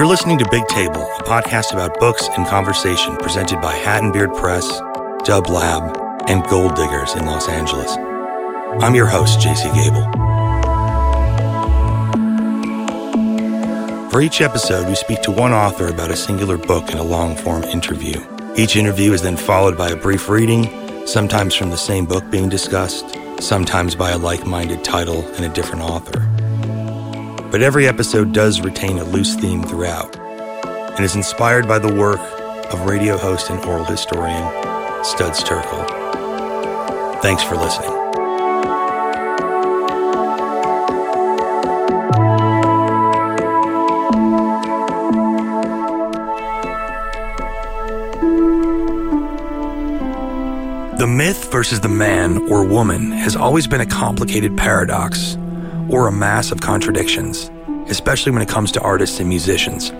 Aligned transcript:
You're 0.00 0.08
listening 0.08 0.38
to 0.38 0.48
Big 0.50 0.66
Table, 0.66 1.02
a 1.02 1.22
podcast 1.24 1.74
about 1.74 2.00
books 2.00 2.26
and 2.34 2.46
conversation 2.46 3.18
presented 3.18 3.60
by 3.60 3.74
Hat 3.74 4.02
and 4.02 4.14
Beard 4.14 4.34
Press, 4.34 4.66
Dub 5.24 5.50
Lab, 5.50 5.94
and 6.26 6.42
Gold 6.44 6.74
Diggers 6.74 7.14
in 7.16 7.26
Los 7.26 7.50
Angeles. 7.50 7.94
I'm 8.82 8.94
your 8.94 9.04
host, 9.04 9.40
JC 9.40 9.64
Gabel. 9.74 10.10
For 14.10 14.22
each 14.22 14.40
episode, 14.40 14.88
we 14.88 14.94
speak 14.94 15.20
to 15.20 15.30
one 15.30 15.52
author 15.52 15.88
about 15.88 16.10
a 16.10 16.16
singular 16.16 16.56
book 16.56 16.90
in 16.90 16.96
a 16.96 17.04
long 17.04 17.36
form 17.36 17.64
interview. 17.64 18.24
Each 18.56 18.76
interview 18.76 19.12
is 19.12 19.20
then 19.20 19.36
followed 19.36 19.76
by 19.76 19.90
a 19.90 19.96
brief 19.96 20.30
reading, 20.30 21.06
sometimes 21.06 21.54
from 21.54 21.68
the 21.68 21.76
same 21.76 22.06
book 22.06 22.24
being 22.30 22.48
discussed, 22.48 23.04
sometimes 23.38 23.94
by 23.94 24.12
a 24.12 24.18
like 24.18 24.46
minded 24.46 24.82
title 24.82 25.26
and 25.34 25.44
a 25.44 25.50
different 25.50 25.82
author. 25.82 26.26
But 27.50 27.62
every 27.62 27.88
episode 27.88 28.32
does 28.32 28.60
retain 28.60 28.98
a 28.98 29.04
loose 29.04 29.34
theme 29.34 29.64
throughout 29.64 30.16
and 30.16 31.04
is 31.04 31.16
inspired 31.16 31.66
by 31.66 31.80
the 31.80 31.92
work 31.92 32.20
of 32.72 32.86
radio 32.86 33.16
host 33.16 33.50
and 33.50 33.58
oral 33.64 33.84
historian 33.84 34.44
Studs 35.04 35.42
Terkel. 35.42 35.84
Thanks 37.22 37.42
for 37.42 37.56
listening. 37.56 37.90
The 50.98 51.06
myth 51.06 51.50
versus 51.50 51.80
the 51.80 51.88
man 51.88 52.48
or 52.48 52.64
woman 52.64 53.10
has 53.10 53.34
always 53.34 53.66
been 53.66 53.80
a 53.80 53.86
complicated 53.86 54.56
paradox 54.56 55.36
or 55.90 56.06
a 56.06 56.12
mass 56.12 56.50
of 56.50 56.60
contradictions, 56.60 57.50
especially 57.88 58.32
when 58.32 58.42
it 58.42 58.48
comes 58.48 58.72
to 58.72 58.80
artists 58.80 59.20
and 59.20 59.28
musicians. 59.28 59.92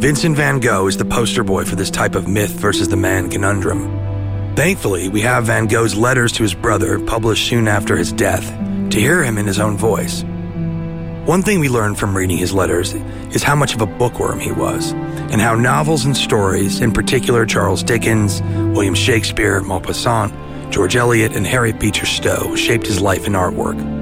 Vincent 0.00 0.36
van 0.36 0.60
Gogh 0.60 0.86
is 0.86 0.96
the 0.96 1.04
poster 1.04 1.42
boy 1.42 1.64
for 1.64 1.76
this 1.76 1.90
type 1.90 2.14
of 2.14 2.28
myth 2.28 2.50
versus 2.50 2.88
the 2.88 2.96
man 2.96 3.30
conundrum. 3.30 3.88
Thankfully, 4.54 5.08
we 5.08 5.20
have 5.22 5.46
Van 5.46 5.66
Gogh's 5.66 5.96
letters 5.96 6.30
to 6.32 6.42
his 6.42 6.54
brother, 6.54 7.00
published 7.00 7.48
soon 7.48 7.66
after 7.66 7.96
his 7.96 8.12
death, 8.12 8.46
to 8.90 9.00
hear 9.00 9.24
him 9.24 9.38
in 9.38 9.46
his 9.46 9.58
own 9.58 9.76
voice. 9.76 10.22
One 11.26 11.42
thing 11.42 11.58
we 11.58 11.68
learned 11.68 11.98
from 11.98 12.16
reading 12.16 12.36
his 12.36 12.52
letters 12.52 12.92
is 13.32 13.42
how 13.42 13.56
much 13.56 13.74
of 13.74 13.80
a 13.80 13.86
bookworm 13.86 14.38
he 14.38 14.52
was, 14.52 14.92
and 14.92 15.40
how 15.40 15.54
novels 15.54 16.04
and 16.04 16.16
stories, 16.16 16.80
in 16.80 16.92
particular 16.92 17.46
Charles 17.46 17.82
Dickens, 17.82 18.42
William 18.42 18.94
Shakespeare, 18.94 19.60
Maupassant, 19.62 20.32
George 20.70 20.96
Eliot, 20.96 21.34
and 21.34 21.46
Harriet 21.46 21.80
Beecher 21.80 22.06
Stowe, 22.06 22.54
shaped 22.54 22.86
his 22.86 23.00
life 23.00 23.26
and 23.26 23.34
artwork. 23.34 23.93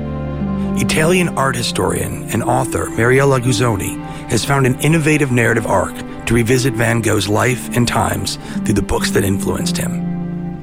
Italian 0.82 1.28
art 1.38 1.54
historian 1.54 2.24
and 2.32 2.42
author 2.42 2.90
Mariella 2.90 3.40
Guzzoni 3.40 3.96
has 4.28 4.44
found 4.44 4.66
an 4.66 4.74
innovative 4.80 5.30
narrative 5.30 5.64
arc 5.64 5.94
to 6.26 6.34
revisit 6.34 6.74
Van 6.74 7.00
Gogh's 7.00 7.28
life 7.28 7.68
and 7.76 7.86
times 7.86 8.34
through 8.64 8.74
the 8.74 8.82
books 8.82 9.12
that 9.12 9.22
influenced 9.22 9.76
him. 9.76 9.92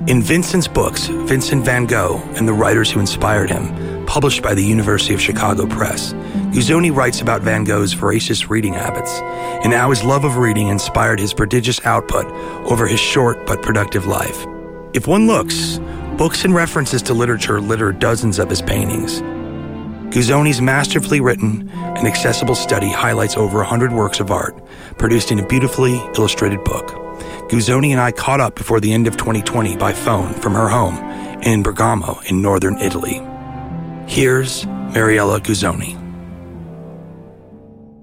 In 0.07 0.21
Vincent's 0.21 0.67
books, 0.67 1.07
Vincent 1.07 1.63
van 1.63 1.85
Gogh 1.85 2.21
and 2.35 2.45
the 2.45 2.53
writers 2.53 2.91
who 2.91 2.99
inspired 2.99 3.49
him, 3.49 4.05
published 4.07 4.43
by 4.43 4.53
the 4.53 4.61
University 4.61 5.13
of 5.13 5.21
Chicago 5.21 5.65
Press, 5.65 6.11
Guzzoni 6.51 6.93
writes 6.93 7.21
about 7.21 7.41
Van 7.41 7.63
Gogh's 7.63 7.93
voracious 7.93 8.49
reading 8.49 8.73
habits 8.73 9.21
and 9.63 9.71
how 9.71 9.89
his 9.89 10.03
love 10.03 10.25
of 10.25 10.35
reading 10.35 10.67
inspired 10.67 11.21
his 11.21 11.33
prodigious 11.33 11.79
output 11.85 12.25
over 12.69 12.87
his 12.87 12.99
short 12.99 13.45
but 13.47 13.61
productive 13.61 14.05
life. 14.05 14.45
If 14.93 15.07
one 15.07 15.27
looks, 15.27 15.79
books 16.17 16.43
and 16.43 16.53
references 16.53 17.01
to 17.03 17.13
literature 17.13 17.61
litter 17.61 17.93
dozens 17.93 18.37
of 18.37 18.49
his 18.49 18.61
paintings. 18.61 19.23
Guzzoni's 20.09 20.59
masterfully 20.59 21.21
written 21.21 21.69
and 21.69 22.07
accessible 22.07 22.55
study 22.55 22.91
highlights 22.91 23.37
over 23.37 23.59
100 23.59 23.91
works 23.91 24.19
of 24.19 24.31
art, 24.31 24.59
produced 24.97 25.31
in 25.31 25.37
a 25.37 25.45
beautifully 25.45 25.97
illustrated 26.17 26.63
book. 26.63 26.87
Guzzoni 27.49 27.91
and 27.91 27.99
I 27.99 28.11
caught 28.11 28.39
up 28.39 28.55
before 28.55 28.79
the 28.79 28.91
end 28.91 29.05
of 29.05 29.17
2020 29.17 29.77
by 29.77 29.93
phone 29.93 30.33
from 30.33 30.53
her 30.53 30.67
home 30.67 30.97
in 31.43 31.61
Bergamo 31.61 32.19
in 32.27 32.41
northern 32.41 32.79
Italy. 32.79 33.21
Here's 34.07 34.65
Mariella 34.65 35.41
Guzzoni. 35.41 35.95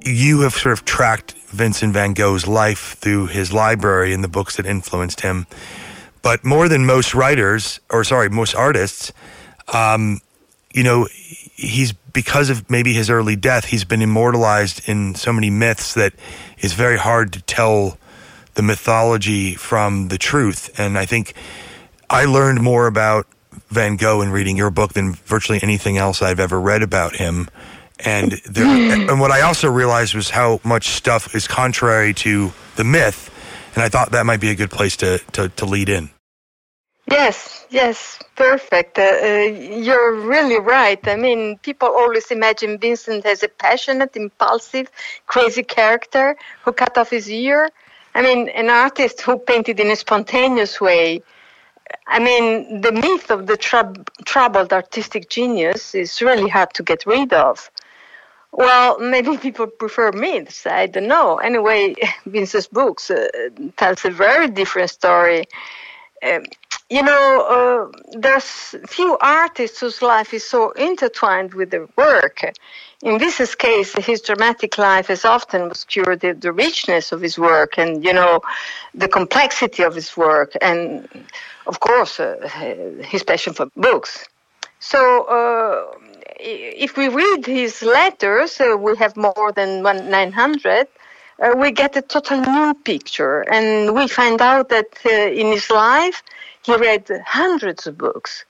You 0.05 0.43
have 0.43 0.55
sort 0.55 0.75
of 0.75 0.85
tracked 0.85 1.33
Vincent 1.49 1.93
van 1.93 2.15
Gogh's 2.15 2.47
life 2.47 2.95
through 3.01 3.27
his 3.27 3.53
library 3.53 4.13
and 4.13 4.23
the 4.23 4.29
books 4.29 4.57
that 4.59 4.67
influenced 4.67 5.23
him. 5.23 5.49
But 6.23 6.45
more 6.45 6.69
than 6.69 6.87
most 6.87 7.15
writers, 7.15 7.81
or 7.91 8.05
sorry, 8.05 8.29
most 8.29 8.55
artists, 8.55 9.13
um, 9.73 10.21
you 10.77 10.83
know, 10.83 11.09
he's 11.11 11.93
because 11.93 12.51
of 12.51 12.71
maybe 12.71 12.93
his 12.93 13.09
early 13.09 13.35
death, 13.35 13.65
he's 13.65 13.85
been 13.85 14.03
immortalized 14.03 14.87
in 14.87 15.15
so 15.15 15.33
many 15.33 15.49
myths 15.49 15.95
that 15.95 16.13
it's 16.59 16.75
very 16.75 16.99
hard 16.99 17.33
to 17.33 17.41
tell 17.43 17.97
the 18.55 18.63
mythology 18.63 19.55
from 19.55 20.09
the 20.09 20.19
truth. 20.19 20.79
And 20.79 20.99
I 20.99 21.07
think 21.07 21.33
I 22.11 22.27
learned 22.27 22.61
more 22.61 22.87
about 22.87 23.27
Van 23.69 23.97
Gogh 23.97 24.21
in 24.21 24.29
reading 24.31 24.59
your 24.59 24.71
book 24.71 24.93
than 24.93 25.15
virtually 25.15 25.61
anything 25.63 25.97
else 25.97 26.21
I've 26.21 26.41
ever 26.41 26.61
read 26.61 26.83
about 26.83 27.17
him. 27.17 27.49
And 28.05 28.33
there, 28.45 28.67
and 29.11 29.19
what 29.19 29.31
I 29.31 29.41
also 29.41 29.71
realized 29.71 30.15
was 30.15 30.29
how 30.29 30.61
much 30.63 30.89
stuff 30.89 31.35
is 31.35 31.49
contrary 31.49 32.13
to 32.15 32.53
the 32.77 32.85
myth. 32.85 33.31
And 33.75 33.83
I 33.83 33.89
thought 33.89 34.13
that 34.13 34.27
might 34.27 34.41
be 34.41 34.51
a 34.51 34.55
good 34.55 34.71
place 34.71 34.99
to, 34.99 35.21
to, 35.33 35.49
to 35.49 35.65
lead 35.65 35.89
in. 35.89 36.11
Yes, 37.11 37.67
yes, 37.71 38.19
perfect. 38.35 38.99
Uh, 38.99 39.03
uh, 39.23 39.27
you're 39.87 40.15
really 40.15 40.59
right. 40.59 40.99
I 41.07 41.15
mean, 41.17 41.57
people 41.59 41.89
always 41.89 42.31
imagine 42.33 42.79
Vincent 42.79 43.25
as 43.25 43.43
a 43.45 43.49
passionate, 43.49 44.17
impulsive, 44.17 44.91
crazy 45.27 45.63
character 45.63 46.37
who 46.65 46.73
cut 46.73 46.99
off 46.99 47.11
his 47.11 47.31
ear. 47.31 47.71
I 48.15 48.23
mean, 48.23 48.49
an 48.49 48.71
artist 48.71 49.21
who 49.21 49.39
painted 49.39 49.79
in 49.79 49.89
a 49.91 49.97
spontaneous 49.97 50.81
way. 50.81 51.23
I 52.07 52.19
mean, 52.21 52.81
the 52.83 52.93
myth 52.93 53.31
of 53.31 53.47
the 53.47 53.57
trub- 53.59 54.09
troubled 54.25 54.73
artistic 54.73 55.29
genius 55.31 55.95
is 55.95 56.23
really 56.23 56.49
hard 56.49 56.75
to 56.75 56.83
get 56.85 57.07
rid 57.07 57.33
of. 57.33 57.71
Well, 58.53 58.99
maybe 58.99 59.37
people 59.47 59.67
prefer 59.69 60.13
myths. 60.13 60.67
I 60.67 60.87
don't 60.87 61.09
know. 61.09 61.39
Anyway, 61.39 61.95
Vincent's 62.27 62.69
books 62.69 63.11
uh, 63.11 63.29
tells 63.77 64.05
a 64.05 64.11
very 64.11 64.49
different 64.49 64.91
story. 64.91 65.47
Um, 66.23 66.45
you 66.89 67.03
know, 67.03 67.91
uh, 67.93 67.99
there's 68.13 68.77
few 68.87 69.19
artists 69.21 69.81
whose 69.81 70.03
life 70.03 70.33
is 70.33 70.47
so 70.47 70.71
intertwined 70.73 71.55
with 71.55 71.71
their 71.71 71.89
work. 71.97 72.43
In 73.03 73.19
this 73.19 73.55
case, 73.55 73.93
his 73.95 74.23
dramatic 74.23 74.79
life 74.79 75.09
has 75.09 75.25
often 75.25 75.63
obscured 75.63 76.21
the, 76.21 76.33
the, 76.33 76.53
richness 76.53 77.13
of 77.13 77.21
his 77.21 77.39
work 77.39 77.77
and, 77.77 78.05
you 78.05 78.13
know, 78.13 78.41
the 78.95 79.09
complexity 79.09 79.83
of 79.83 79.95
his 79.95 80.17
work 80.17 80.53
and, 80.63 81.09
of 81.67 81.81
course, 81.81 82.21
uh, 82.21 82.37
his 83.05 83.23
passion 83.23 83.53
for 83.53 83.67
books. 83.77 84.27
So, 84.79 85.25
uh, 85.25 85.99
if 86.39 86.97
we 86.97 87.09
read 87.09 87.47
his 87.47 87.83
letters, 87.83 88.61
uh, 88.61 88.77
we 88.79 88.97
have 88.97 89.17
more 89.17 89.53
than 89.55 89.83
900 89.83 90.87
uh, 91.43 91.55
we 91.57 91.71
get 91.71 91.97
a 91.97 92.03
total 92.03 92.41
new 92.41 92.75
picture. 92.75 93.43
And 93.51 93.95
we 93.95 94.09
find 94.09 94.41
out 94.41 94.69
that 94.71 94.89
uh, 95.05 95.11
in 95.11 95.49
his 95.49 95.71
life, 95.71 96.23
he 96.65 96.75
read 96.77 97.09
hundreds 97.27 97.87
of 97.87 97.99
books 97.99 98.45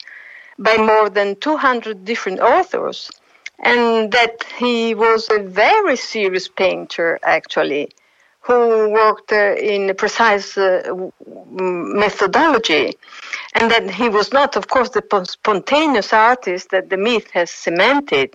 by 0.59 0.77
more 0.77 1.11
than 1.11 1.37
200 1.37 2.05
different 2.05 2.41
authors, 2.41 3.11
and 3.59 4.11
that 4.13 4.45
he 4.59 4.95
was 4.95 5.29
a 5.31 5.41
very 5.43 5.97
serious 5.97 6.49
painter, 6.49 7.19
actually, 7.23 7.91
who 8.41 8.91
worked 8.91 9.33
uh, 9.33 9.55
in 9.57 9.91
a 9.91 9.95
precise 9.95 10.57
uh, 10.57 10.83
methodology, 11.57 12.95
and 13.55 13.71
that 13.71 13.91
he 13.91 14.09
was 14.09 14.33
not, 14.33 14.57
of 14.57 14.69
course, 14.69 14.91
the 14.91 15.03
spontaneous 15.29 16.13
artist 16.13 16.71
that 16.71 16.89
the 16.89 16.97
myth 16.97 17.31
has 17.33 17.51
cemented. 17.51 18.33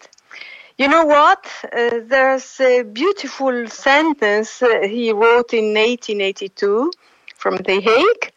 You 0.81 0.87
know 0.87 1.05
what? 1.05 1.45
Uh, 1.71 1.99
there's 2.07 2.59
a 2.59 2.81
beautiful 2.81 3.67
sentence 3.67 4.63
uh, 4.63 4.79
he 4.81 5.11
wrote 5.11 5.53
in 5.53 5.75
1882 5.75 6.91
from 7.35 7.57
The 7.57 7.79
Hague. 7.79 8.33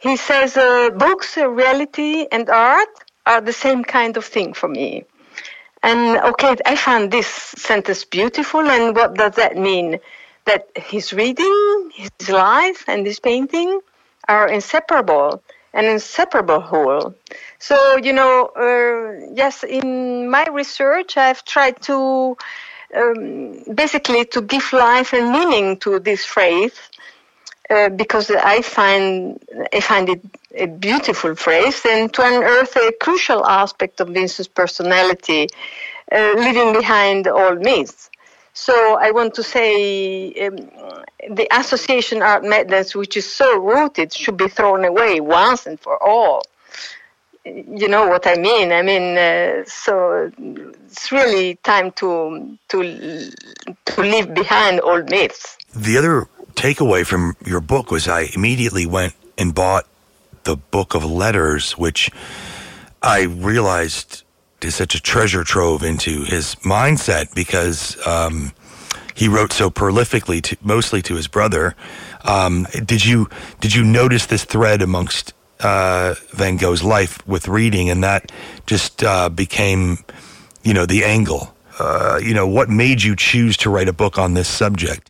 He 0.00 0.14
says, 0.14 0.56
uh, 0.56 0.90
Books, 0.90 1.36
reality, 1.36 2.28
and 2.30 2.48
art 2.48 2.86
are 3.26 3.40
the 3.40 3.52
same 3.52 3.82
kind 3.82 4.16
of 4.16 4.24
thing 4.24 4.52
for 4.52 4.68
me. 4.68 5.04
And 5.82 6.20
okay, 6.20 6.54
I 6.64 6.76
found 6.76 7.10
this 7.10 7.26
sentence 7.26 8.04
beautiful. 8.04 8.60
And 8.60 8.94
what 8.94 9.14
does 9.14 9.34
that 9.34 9.56
mean? 9.56 9.98
That 10.44 10.68
his 10.76 11.12
reading, 11.12 11.90
his 11.92 12.28
life, 12.28 12.84
and 12.86 13.04
his 13.04 13.18
painting 13.18 13.80
are 14.28 14.48
inseparable 14.48 15.42
an 15.74 15.84
inseparable 15.86 16.60
whole. 16.60 17.14
So, 17.58 17.96
you 17.96 18.12
know, 18.12 18.46
uh, 18.56 19.26
yes, 19.32 19.64
in 19.64 20.30
my 20.30 20.44
research, 20.52 21.16
I've 21.16 21.44
tried 21.44 21.80
to 21.82 22.36
um, 22.94 23.62
basically 23.74 24.24
to 24.26 24.42
give 24.42 24.72
life 24.72 25.12
and 25.12 25.32
meaning 25.32 25.78
to 25.78 25.98
this 25.98 26.24
phrase 26.24 26.78
uh, 27.70 27.88
because 27.88 28.30
I 28.30 28.60
find 28.62 29.42
I 29.72 29.80
find 29.80 30.08
it 30.08 30.20
a 30.54 30.66
beautiful 30.66 31.34
phrase 31.34 31.80
and 31.88 32.12
to 32.14 32.22
unearth 32.22 32.76
a 32.76 32.92
crucial 33.00 33.46
aspect 33.46 34.00
of 34.00 34.08
Vincent's 34.08 34.48
personality, 34.48 35.48
uh, 36.10 36.34
leaving 36.36 36.72
behind 36.74 37.28
all 37.28 37.54
myths. 37.54 38.10
So 38.52 38.98
I 39.00 39.12
want 39.12 39.34
to 39.34 39.42
say 39.42 40.34
um, 40.46 40.58
the 41.30 41.46
association 41.50 42.22
art 42.22 42.44
methods, 42.44 42.94
which 42.94 43.16
is 43.16 43.30
so 43.30 43.58
rooted, 43.58 44.12
should 44.12 44.36
be 44.36 44.48
thrown 44.48 44.84
away 44.84 45.20
once 45.20 45.66
and 45.66 45.78
for 45.78 46.02
all. 46.02 46.42
You 47.44 47.88
know 47.88 48.06
what 48.06 48.26
I 48.26 48.36
mean? 48.36 48.72
I 48.72 48.82
mean, 48.82 49.18
uh, 49.18 49.64
so 49.66 50.30
it's 50.84 51.10
really 51.10 51.56
time 51.56 51.90
to 51.92 52.56
to 52.68 53.32
to 53.86 54.00
leave 54.00 54.32
behind 54.32 54.80
old 54.80 55.10
myths. 55.10 55.58
The 55.74 55.98
other 55.98 56.28
takeaway 56.54 57.04
from 57.04 57.36
your 57.44 57.60
book 57.60 57.90
was 57.90 58.06
I 58.06 58.28
immediately 58.34 58.86
went 58.86 59.14
and 59.36 59.54
bought 59.54 59.86
the 60.44 60.56
book 60.56 60.94
of 60.94 61.04
letters, 61.04 61.72
which 61.72 62.10
I 63.02 63.22
realized 63.22 64.22
is 64.60 64.76
such 64.76 64.94
a 64.94 65.00
treasure 65.00 65.42
trove 65.42 65.82
into 65.82 66.22
his 66.22 66.54
mindset 66.56 67.34
because 67.34 67.96
um, 68.06 68.52
he 69.14 69.28
wrote 69.28 69.52
so 69.52 69.70
prolifically, 69.70 70.42
to, 70.42 70.56
mostly 70.62 71.02
to 71.02 71.14
his 71.14 71.28
brother. 71.28 71.74
Um, 72.24 72.66
did 72.84 73.04
you 73.04 73.28
did 73.60 73.74
you 73.74 73.84
notice 73.84 74.26
this 74.26 74.44
thread 74.44 74.82
amongst 74.82 75.34
uh, 75.60 76.14
Van 76.30 76.56
Gogh's 76.56 76.82
life 76.82 77.26
with 77.26 77.48
reading, 77.48 77.90
and 77.90 78.02
that 78.02 78.32
just 78.66 79.02
uh, 79.02 79.28
became, 79.28 79.98
you 80.62 80.74
know, 80.74 80.86
the 80.86 81.04
angle? 81.04 81.54
Uh, 81.78 82.20
you 82.22 82.34
know, 82.34 82.46
what 82.46 82.68
made 82.68 83.02
you 83.02 83.16
choose 83.16 83.56
to 83.58 83.70
write 83.70 83.88
a 83.88 83.92
book 83.92 84.18
on 84.18 84.34
this 84.34 84.48
subject? 84.48 85.08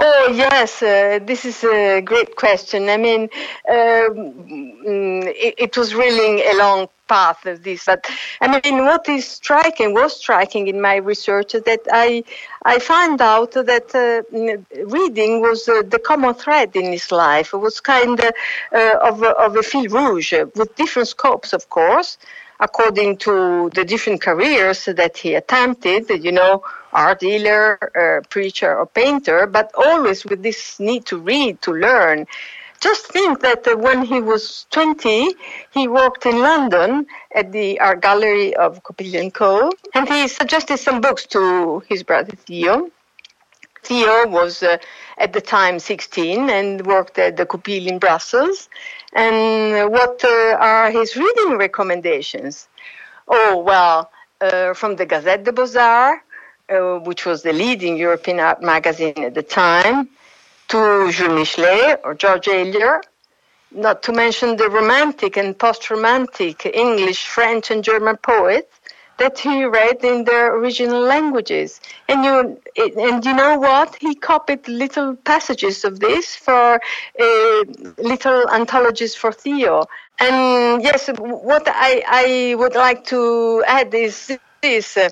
Oh, 0.00 0.32
yes, 0.32 0.80
uh, 0.80 1.18
this 1.20 1.44
is 1.44 1.64
a 1.64 2.00
great 2.00 2.36
question. 2.36 2.88
I 2.88 2.96
mean, 2.96 3.22
um, 3.68 5.24
it, 5.26 5.54
it, 5.58 5.76
was 5.76 5.92
really 5.92 6.46
a 6.46 6.54
long 6.54 6.88
path 7.08 7.46
of 7.46 7.62
this, 7.62 7.84
but 7.86 8.06
I 8.40 8.46
mean, 8.60 8.84
what 8.84 9.08
is 9.08 9.26
striking, 9.26 9.94
was 9.94 10.16
striking 10.16 10.68
in 10.68 10.80
my 10.80 10.96
research 10.96 11.52
that 11.52 11.80
I, 11.90 12.24
I 12.64 12.78
found 12.78 13.20
out 13.20 13.52
that 13.52 13.88
uh, 13.94 14.22
reading 14.84 15.40
was 15.40 15.68
uh, 15.68 15.82
the 15.82 15.98
common 15.98 16.34
thread 16.34 16.76
in 16.76 16.92
his 16.92 17.10
life. 17.10 17.54
It 17.54 17.58
was 17.58 17.80
kind 17.80 18.20
of, 18.20 18.32
uh, 18.72 18.98
of, 19.02 19.22
of 19.22 19.56
a 19.56 19.62
fil 19.62 19.88
rouge 19.88 20.32
with 20.54 20.76
different 20.76 21.08
scopes, 21.08 21.52
of 21.52 21.68
course 21.70 22.18
according 22.60 23.16
to 23.16 23.70
the 23.74 23.84
different 23.84 24.20
careers 24.20 24.86
that 24.86 25.16
he 25.16 25.34
attempted, 25.34 26.08
you 26.24 26.32
know, 26.32 26.62
art 26.92 27.20
dealer, 27.20 27.78
uh, 27.94 28.26
preacher, 28.28 28.76
or 28.76 28.86
painter, 28.86 29.46
but 29.46 29.70
always 29.76 30.24
with 30.24 30.42
this 30.42 30.80
need 30.80 31.04
to 31.06 31.18
read, 31.18 31.60
to 31.62 31.72
learn. 31.72 32.26
Just 32.80 33.06
think 33.08 33.40
that 33.40 33.66
uh, 33.66 33.76
when 33.76 34.02
he 34.04 34.20
was 34.20 34.66
20, 34.70 35.34
he 35.72 35.88
worked 35.88 36.26
in 36.26 36.40
London 36.40 37.06
at 37.34 37.50
the 37.50 37.80
art 37.80 38.00
gallery 38.00 38.54
of 38.54 38.82
Goupil 38.84 39.30
& 39.30 39.32
Co. 39.32 39.70
And 39.94 40.08
he 40.08 40.28
suggested 40.28 40.78
some 40.78 41.00
books 41.00 41.26
to 41.26 41.80
his 41.88 42.04
brother 42.04 42.36
Theo. 42.36 42.90
Theo 43.82 44.28
was 44.28 44.62
uh, 44.62 44.78
at 45.18 45.32
the 45.32 45.40
time 45.40 45.78
16 45.78 46.50
and 46.50 46.86
worked 46.86 47.18
at 47.18 47.36
the 47.36 47.46
Goupil 47.46 47.86
in 47.86 47.98
Brussels. 47.98 48.68
And 49.12 49.90
what 49.90 50.22
uh, 50.24 50.56
are 50.60 50.90
his 50.90 51.16
reading 51.16 51.58
recommendations? 51.58 52.68
Oh, 53.26 53.58
well, 53.58 54.10
uh, 54.40 54.74
from 54.74 54.96
the 54.96 55.06
Gazette 55.06 55.44
des 55.44 55.52
Beaux-Arts, 55.52 56.22
uh, 56.68 56.98
which 57.00 57.26
was 57.26 57.42
the 57.42 57.52
leading 57.52 57.96
European 57.96 58.40
art 58.40 58.62
magazine 58.62 59.18
at 59.18 59.34
the 59.34 59.42
time, 59.42 60.08
to 60.68 61.10
Jules 61.12 61.32
Michelet 61.38 62.00
or 62.04 62.14
George 62.14 62.48
Eliot, 62.48 63.06
not 63.70 64.02
to 64.04 64.12
mention 64.12 64.56
the 64.56 64.68
romantic 64.68 65.36
and 65.36 65.58
post-romantic 65.58 66.66
English, 66.66 67.26
French, 67.26 67.70
and 67.70 67.84
German 67.84 68.16
poets 68.16 68.80
that 69.18 69.38
he 69.38 69.64
read 69.64 70.04
in 70.04 70.24
their 70.24 70.54
original 70.54 71.02
languages. 71.02 71.80
And 72.08 72.24
you, 72.24 72.60
and 72.96 73.24
you 73.24 73.34
know 73.34 73.58
what? 73.58 73.96
He 74.00 74.14
copied 74.14 74.68
little 74.68 75.16
passages 75.16 75.84
of 75.84 75.98
this 76.00 76.36
for 76.36 76.80
uh, 77.20 77.64
little 77.98 78.48
anthologies 78.50 79.14
for 79.14 79.32
Theo. 79.32 79.86
And 80.20 80.82
yes, 80.82 81.08
what 81.18 81.64
I, 81.66 82.02
I 82.06 82.54
would 82.54 82.74
like 82.74 83.04
to 83.06 83.64
add 83.66 83.92
is 83.94 84.38
this. 84.62 84.96
Uh, 84.96 85.10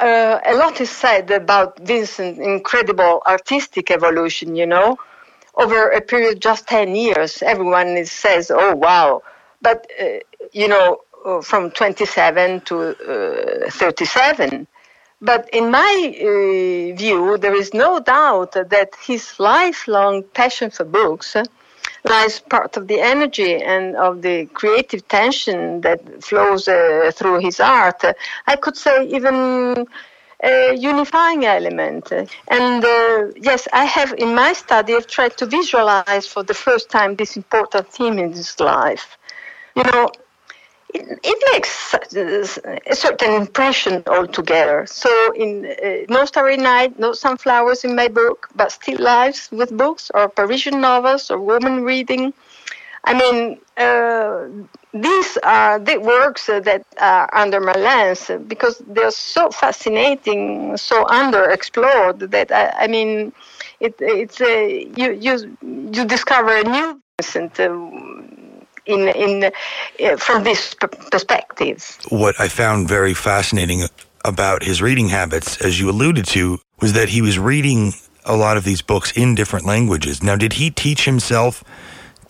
uh, 0.00 0.40
a 0.44 0.54
lot 0.54 0.80
is 0.80 0.90
said 0.90 1.30
about 1.30 1.78
Vincent's 1.80 2.38
incredible 2.38 3.22
artistic 3.26 3.90
evolution, 3.90 4.56
you 4.56 4.66
know, 4.66 4.98
over 5.54 5.90
a 5.90 6.00
period 6.00 6.34
of 6.34 6.40
just 6.40 6.68
10 6.68 6.94
years. 6.94 7.42
Everyone 7.42 7.88
is, 7.96 8.10
says, 8.12 8.50
oh, 8.54 8.74
wow. 8.74 9.22
But, 9.62 9.86
uh, 10.00 10.18
you 10.52 10.68
know, 10.68 10.98
uh, 11.24 11.40
from 11.40 11.70
27 11.70 12.60
to 12.62 13.66
uh, 13.66 13.70
37. 13.70 14.66
But 15.20 15.48
in 15.52 15.70
my 15.70 16.14
uh, 16.20 16.96
view, 16.96 17.38
there 17.38 17.54
is 17.54 17.72
no 17.72 18.00
doubt 18.00 18.52
that 18.52 18.90
his 19.02 19.40
lifelong 19.40 20.22
passion 20.34 20.70
for 20.70 20.84
books 20.84 21.36
lies 22.08 22.40
part 22.40 22.76
of 22.76 22.88
the 22.88 23.00
energy 23.00 23.54
and 23.62 23.96
of 23.96 24.22
the 24.22 24.46
creative 24.46 25.06
tension 25.08 25.80
that 25.82 26.00
flows 26.22 26.68
uh, 26.68 27.10
through 27.14 27.38
his 27.40 27.60
art. 27.60 28.02
I 28.46 28.56
could 28.56 28.76
say 28.76 29.06
even 29.08 29.86
a 30.42 30.74
unifying 30.74 31.44
element. 31.44 32.12
And 32.48 32.84
uh, 32.84 33.28
yes, 33.36 33.68
I 33.72 33.84
have 33.84 34.12
in 34.18 34.34
my 34.34 34.52
study, 34.52 34.94
I've 34.94 35.06
tried 35.06 35.36
to 35.38 35.46
visualize 35.46 36.26
for 36.26 36.42
the 36.42 36.54
first 36.54 36.90
time 36.90 37.16
this 37.16 37.36
important 37.36 37.88
theme 37.88 38.18
in 38.18 38.32
his 38.32 38.58
life. 38.60 39.18
You 39.74 39.84
know, 39.84 40.10
it, 40.94 41.38
makes 41.52 41.94
a 41.94 42.94
certain 42.94 43.32
impression 43.34 44.02
altogether. 44.06 44.86
So, 44.86 45.32
in 45.32 45.66
uh, 45.66 46.12
No 46.12 46.24
Starry 46.24 46.56
Night, 46.56 46.98
No 46.98 47.12
Sunflowers 47.12 47.84
in 47.84 47.94
my 47.94 48.08
book, 48.08 48.48
but 48.54 48.72
Still 48.72 48.98
Lives 48.98 49.48
with 49.52 49.76
Books, 49.76 50.10
or 50.14 50.28
Parisian 50.28 50.80
novels, 50.80 51.30
or 51.30 51.38
Woman 51.40 51.84
Reading. 51.84 52.32
I 53.04 53.14
mean, 53.14 53.60
uh, 53.76 54.48
these 54.92 55.38
are 55.44 55.78
the 55.78 55.98
works 55.98 56.46
that 56.46 56.84
are 56.98 57.30
under 57.34 57.60
my 57.60 57.74
lens 57.74 58.30
because 58.48 58.82
they're 58.86 59.10
so 59.12 59.50
fascinating, 59.50 60.76
so 60.76 61.04
underexplored 61.04 62.30
that 62.30 62.50
I, 62.50 62.84
I 62.84 62.86
mean, 62.88 63.32
it, 63.78 63.94
it's 64.00 64.40
a, 64.40 64.84
you 64.96 65.12
you 65.12 65.56
you 65.62 66.04
discover 66.04 66.56
a 66.56 66.64
new 66.64 67.00
Vincent. 67.18 67.58
Uh, 67.58 68.15
in 68.86 69.08
in 69.08 69.44
uh, 69.44 70.16
from 70.16 70.44
this 70.44 70.74
p- 70.74 70.86
perspective. 71.10 71.98
What 72.08 72.40
I 72.40 72.48
found 72.48 72.88
very 72.88 73.14
fascinating 73.14 73.88
about 74.24 74.62
his 74.62 74.82
reading 74.82 75.08
habits, 75.08 75.60
as 75.60 75.78
you 75.78 75.88
alluded 75.90 76.26
to, 76.26 76.58
was 76.80 76.92
that 76.94 77.08
he 77.08 77.22
was 77.22 77.38
reading 77.38 77.92
a 78.24 78.36
lot 78.36 78.56
of 78.56 78.64
these 78.64 78.82
books 78.82 79.12
in 79.12 79.34
different 79.34 79.66
languages. 79.66 80.22
Now, 80.22 80.36
did 80.36 80.54
he 80.54 80.70
teach 80.70 81.04
himself? 81.04 81.62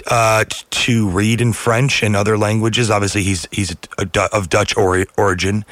Uh, 0.09 0.45
to 0.71 1.09
read 1.09 1.41
in 1.41 1.53
French 1.53 2.01
and 2.01 2.15
other 2.15 2.39
languages. 2.39 2.91
Obviously, 2.93 3.25
he's 3.25 3.49
he's 3.51 3.75
of 3.99 4.49
Dutch 4.49 4.77
or- 4.77 5.07
origin, 5.17 5.65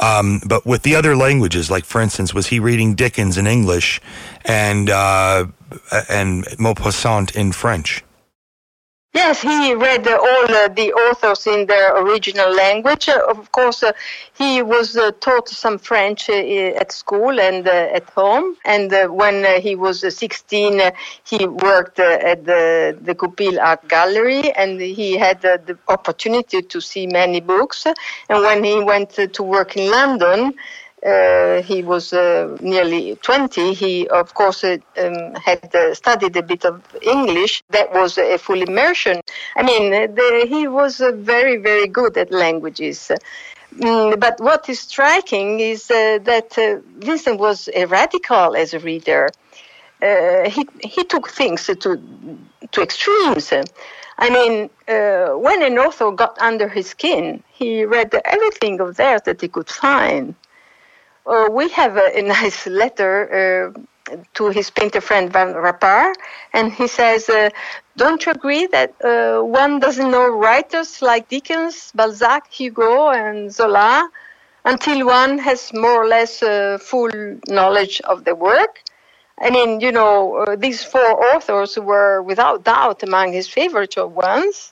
um, 0.00 0.40
but 0.46 0.64
with 0.64 0.82
the 0.82 0.94
other 0.94 1.16
languages, 1.16 1.72
like 1.72 1.84
for 1.84 2.00
instance, 2.00 2.32
was 2.32 2.46
he 2.48 2.60
reading 2.60 2.94
Dickens 2.94 3.36
in 3.36 3.48
English 3.48 4.00
and 4.44 4.90
uh, 4.90 5.46
and 6.08 6.44
Maupassant 6.58 7.34
in 7.34 7.50
French? 7.50 8.04
Yes, 9.12 9.42
he 9.42 9.74
read 9.74 10.06
uh, 10.06 10.18
all 10.18 10.54
uh, 10.54 10.68
the 10.68 10.92
authors 10.92 11.44
in 11.48 11.66
their 11.66 11.96
original 12.00 12.48
language. 12.54 13.08
Uh, 13.08 13.20
of 13.28 13.50
course, 13.50 13.82
uh, 13.82 13.90
he 14.34 14.62
was 14.62 14.96
uh, 14.96 15.10
taught 15.18 15.48
some 15.48 15.78
French 15.78 16.30
uh, 16.30 16.34
at 16.34 16.92
school 16.92 17.40
and 17.40 17.66
at 17.66 18.08
home. 18.10 18.56
And 18.64 18.92
when 19.12 19.60
he 19.60 19.74
was 19.74 20.00
16, 20.16 20.92
he 21.24 21.44
worked 21.44 21.98
at 21.98 22.44
the, 22.44 22.96
the 23.02 23.14
Goupil 23.14 23.58
Art 23.58 23.88
Gallery 23.88 24.52
and 24.52 24.80
he 24.80 25.18
had 25.18 25.40
the 25.42 25.76
opportunity 25.88 26.62
to 26.62 26.80
see 26.80 27.08
many 27.08 27.40
books. 27.40 27.86
And 27.86 28.42
when 28.44 28.62
he 28.62 28.78
went 28.80 29.10
to 29.10 29.42
work 29.42 29.76
in 29.76 29.90
London, 29.90 30.54
uh, 31.04 31.62
he 31.62 31.82
was 31.82 32.12
uh, 32.12 32.56
nearly 32.60 33.16
20, 33.22 33.72
he, 33.72 34.06
of 34.08 34.34
course, 34.34 34.62
uh, 34.64 34.76
um, 34.98 35.34
had 35.34 35.74
uh, 35.74 35.94
studied 35.94 36.36
a 36.36 36.42
bit 36.42 36.64
of 36.66 36.82
English. 37.00 37.62
That 37.70 37.92
was 37.92 38.18
a 38.18 38.36
full 38.36 38.60
immersion. 38.60 39.22
I 39.56 39.62
mean, 39.62 39.90
the, 39.90 40.46
he 40.46 40.68
was 40.68 41.00
uh, 41.00 41.12
very, 41.12 41.56
very 41.56 41.86
good 41.86 42.18
at 42.18 42.30
languages. 42.30 43.10
Mm, 43.78 44.20
but 44.20 44.40
what 44.40 44.68
is 44.68 44.80
striking 44.80 45.60
is 45.60 45.90
uh, 45.90 46.18
that 46.24 46.54
Vincent 46.98 47.38
was 47.40 47.70
a 47.74 47.86
radical 47.86 48.54
as 48.54 48.74
a 48.74 48.78
reader. 48.80 49.30
he, 50.02 50.66
he 50.82 51.04
took 51.04 51.30
things 51.30 51.64
to, 51.66 51.98
to 52.72 52.82
extremes. 52.82 53.52
I 54.18 54.28
mean, 54.28 54.68
when 54.86 55.62
an 55.62 55.78
author 55.78 56.10
got 56.10 56.38
under 56.40 56.68
his 56.68 56.90
skin, 56.90 57.42
he 57.52 57.84
read 57.86 58.14
everything 58.26 58.80
of 58.80 58.96
theirs 58.96 59.22
that 59.24 59.40
he 59.40 59.48
could 59.48 59.68
find. 59.68 60.34
Uh, 61.26 61.48
we 61.50 61.68
have 61.70 61.96
a, 61.96 62.18
a 62.18 62.22
nice 62.38 62.66
letter 62.66 63.72
uh, 63.74 63.80
to 64.34 64.48
his 64.50 64.70
painter 64.70 65.00
friend 65.00 65.32
Van 65.32 65.54
Rappard, 65.54 66.14
and 66.52 66.72
he 66.72 66.86
says, 66.88 67.28
uh, 67.28 67.50
"Don't 67.96 68.24
you 68.26 68.32
agree 68.32 68.66
that 68.66 68.94
one 69.60 69.78
doesn't 69.78 70.10
know 70.10 70.26
writers 70.28 71.00
like 71.02 71.28
Dickens, 71.28 71.92
Balzac, 71.94 72.50
Hugo, 72.52 73.08
and 73.10 73.52
Zola?" 73.52 74.10
until 74.64 75.06
one 75.06 75.38
has 75.38 75.72
more 75.72 76.02
or 76.04 76.06
less 76.06 76.42
uh, 76.42 76.78
full 76.80 77.10
knowledge 77.48 78.00
of 78.02 78.24
the 78.24 78.34
work. 78.34 78.82
I 79.40 79.50
mean, 79.50 79.80
you 79.80 79.90
know, 79.92 80.36
uh, 80.36 80.56
these 80.56 80.84
four 80.84 81.10
authors 81.34 81.78
were 81.78 82.22
without 82.22 82.64
doubt 82.64 83.02
among 83.02 83.32
his 83.32 83.48
favorite 83.48 83.96
ones. 83.96 84.70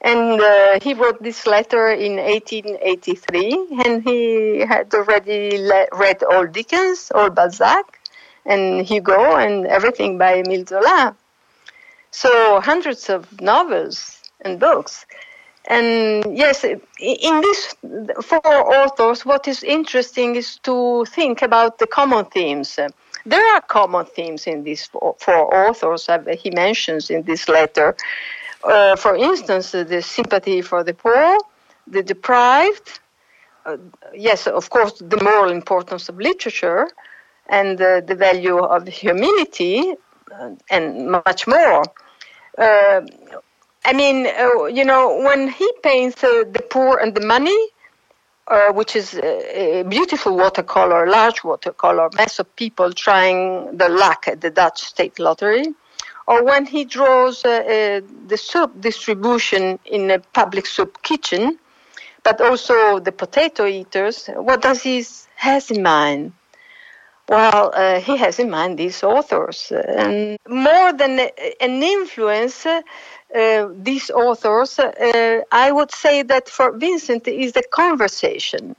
And 0.00 0.40
uh, 0.40 0.78
he 0.80 0.94
wrote 0.94 1.22
this 1.22 1.46
letter 1.46 1.88
in 1.88 2.16
1883, 2.16 3.82
and 3.84 4.02
he 4.02 4.60
had 4.60 4.94
already 4.94 5.58
le- 5.58 5.88
read 5.92 6.22
all 6.22 6.46
Dickens, 6.46 7.10
all 7.14 7.30
Balzac, 7.30 7.98
and 8.46 8.86
Hugo, 8.86 9.36
and 9.36 9.66
everything 9.66 10.16
by 10.16 10.38
Emile 10.38 10.64
Zola. 10.66 11.16
So 12.10 12.60
hundreds 12.60 13.10
of 13.10 13.40
novels 13.40 14.22
and 14.40 14.58
books. 14.60 15.04
And 15.68 16.24
yes, 16.36 16.64
in 16.64 17.40
these 17.42 17.74
four 18.22 18.74
authors, 18.74 19.26
what 19.26 19.46
is 19.46 19.62
interesting 19.62 20.36
is 20.36 20.58
to 20.62 21.04
think 21.06 21.42
about 21.42 21.78
the 21.78 21.86
common 21.86 22.24
themes. 22.26 22.78
There 23.26 23.54
are 23.54 23.60
common 23.60 24.06
themes 24.06 24.46
in 24.46 24.62
these 24.64 24.86
four, 24.86 25.14
authors 25.54 26.08
he 26.38 26.50
mentions 26.50 27.10
in 27.10 27.22
this 27.24 27.48
letter. 27.48 27.94
Uh, 28.64 28.96
for 28.96 29.16
instance, 29.16 29.72
the 29.72 30.02
sympathy 30.02 30.62
for 30.62 30.82
the 30.82 30.94
poor, 30.94 31.38
the 31.86 32.02
deprived, 32.02 33.00
uh, 33.64 33.76
yes, 34.14 34.46
of 34.46 34.70
course, 34.70 34.94
the 34.98 35.22
moral 35.22 35.50
importance 35.50 36.08
of 36.08 36.16
literature, 36.18 36.88
and 37.48 37.80
uh, 37.80 38.00
the 38.00 38.14
value 38.14 38.58
of 38.58 38.86
humility, 38.88 39.94
uh, 40.32 40.50
and 40.70 41.10
much 41.10 41.46
more. 41.46 41.82
Uh, 42.56 43.00
I 43.84 43.92
mean, 43.92 44.26
uh, 44.26 44.64
you 44.64 44.84
know, 44.84 45.18
when 45.18 45.48
he 45.48 45.70
paints 45.82 46.22
uh, 46.22 46.44
the 46.50 46.62
poor 46.70 46.98
and 46.98 47.14
the 47.14 47.24
money, 47.24 47.58
which 48.72 48.96
is 48.96 49.14
a, 49.14 49.82
beautiful 49.82 50.34
watercolor, 50.36 51.06
large 51.06 51.44
watercolor, 51.44 52.08
mass 52.16 52.38
of 52.38 52.56
people 52.56 52.92
trying 52.92 53.76
the 53.76 53.88
luck 53.88 54.26
at 54.26 54.40
the 54.40 54.50
Dutch 54.50 54.80
state 54.80 55.18
lottery, 55.18 55.66
or 56.28 56.44
when 56.44 56.66
he 56.66 56.84
draws 56.84 57.42
uh, 57.44 57.48
uh, 57.48 58.00
the 58.26 58.36
soup 58.36 58.70
distribution 58.80 59.78
in 59.86 60.10
a 60.10 60.18
public 60.18 60.66
soup 60.66 61.02
kitchen, 61.02 61.58
but 62.22 62.38
also 62.42 63.00
the 63.00 63.12
potato 63.12 63.64
eaters, 63.66 64.28
what 64.34 64.60
does 64.60 64.82
he 64.82 65.02
has 65.36 65.70
in 65.70 65.82
mind? 65.82 66.32
Well, 67.30 67.72
uh, 67.74 68.00
he 68.00 68.18
has 68.18 68.38
in 68.38 68.50
mind 68.50 68.78
these 68.78 69.02
authors. 69.02 69.72
And 69.72 70.38
more 70.46 70.92
than 70.92 71.18
an 71.60 71.82
influence, 71.82 72.66
uh, 72.66 72.80
these 73.74 74.10
authors, 74.10 74.78
uh, 74.78 75.40
I 75.50 75.72
would 75.72 75.92
say 75.92 76.22
that 76.24 76.50
for 76.50 76.72
Vincent 76.76 77.26
is 77.26 77.52
the 77.52 77.64
conversation. 77.70 78.76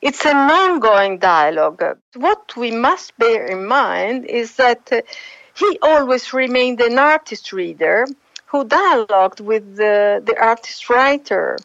It's 0.00 0.24
an 0.24 0.50
ongoing 0.50 1.18
dialogue. 1.18 1.82
What 2.14 2.56
we 2.56 2.70
must 2.70 3.16
bear 3.18 3.46
in 3.46 3.66
mind 3.66 4.24
is 4.24 4.56
that 4.56 4.90
uh, 4.90 5.02
he 5.60 5.78
always 5.82 6.32
remained 6.32 6.80
an 6.80 6.98
artist 6.98 7.52
reader 7.52 8.06
who 8.46 8.64
dialogued 8.64 9.40
with 9.40 9.76
the, 9.76 10.22
the 10.24 10.36
artist 10.40 10.88
writer. 10.90 11.58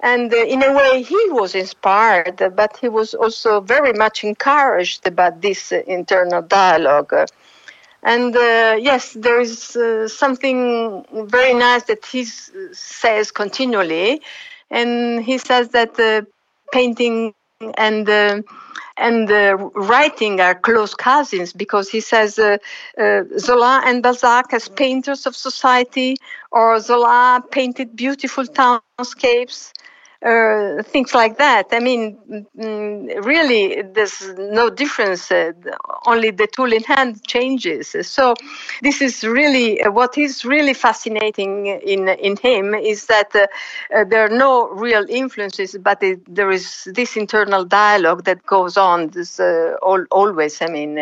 And 0.00 0.32
uh, 0.32 0.36
in 0.36 0.62
a 0.62 0.72
way, 0.72 1.02
he 1.02 1.22
was 1.30 1.54
inspired, 1.54 2.38
but 2.54 2.76
he 2.76 2.88
was 2.88 3.14
also 3.14 3.60
very 3.60 3.92
much 3.92 4.22
encouraged 4.24 5.06
about 5.06 5.42
this 5.42 5.72
uh, 5.72 5.82
internal 5.86 6.42
dialogue. 6.42 7.12
And 8.02 8.36
uh, 8.36 8.76
yes, 8.78 9.14
there 9.14 9.40
is 9.40 9.74
uh, 9.76 10.08
something 10.08 11.04
very 11.26 11.54
nice 11.54 11.84
that 11.84 12.04
he 12.04 12.24
says 12.24 13.30
continually. 13.30 14.20
And 14.70 15.24
he 15.24 15.38
says 15.38 15.70
that 15.70 16.26
painting 16.72 17.34
and 17.78 18.08
and 18.96 19.30
uh, 19.30 19.56
writing 19.74 20.40
are 20.40 20.54
close 20.54 20.94
cousins 20.94 21.52
because 21.52 21.88
he 21.88 22.00
says 22.00 22.38
uh, 22.38 22.58
Zola 23.38 23.82
and 23.84 24.02
Balzac 24.02 24.52
as 24.52 24.68
painters 24.68 25.26
of 25.26 25.34
society, 25.34 26.16
or 26.50 26.78
Zola 26.80 27.42
painted 27.50 27.96
beautiful 27.96 28.44
townscapes, 28.44 29.72
uh, 30.24 30.82
things 30.82 31.14
like 31.14 31.36
that. 31.36 31.66
I 31.70 31.80
mean, 31.80 32.18
mm, 32.56 33.24
really, 33.24 33.82
there's 33.82 34.26
no 34.38 34.70
difference. 34.70 35.30
Uh, 35.30 35.52
only 36.06 36.30
the 36.30 36.46
tool 36.46 36.72
in 36.72 36.82
hand 36.84 37.22
changes. 37.26 37.94
So, 38.02 38.34
this 38.82 39.02
is 39.02 39.22
really 39.22 39.82
uh, 39.82 39.90
what 39.90 40.16
is 40.16 40.44
really 40.44 40.74
fascinating 40.74 41.66
in 41.66 42.08
in 42.08 42.36
him 42.38 42.74
is 42.74 43.06
that 43.06 43.34
uh, 43.34 43.46
uh, 43.94 44.04
there 44.04 44.24
are 44.24 44.36
no 44.36 44.70
real 44.70 45.04
influences, 45.08 45.76
but 45.78 46.02
it, 46.02 46.20
there 46.34 46.50
is 46.50 46.88
this 46.94 47.16
internal 47.16 47.64
dialogue 47.64 48.24
that 48.24 48.46
goes 48.46 48.76
on. 48.78 49.08
This 49.10 49.38
uh, 49.38 49.76
all, 49.82 50.04
always. 50.10 50.62
I 50.62 50.66
mean, 50.66 50.98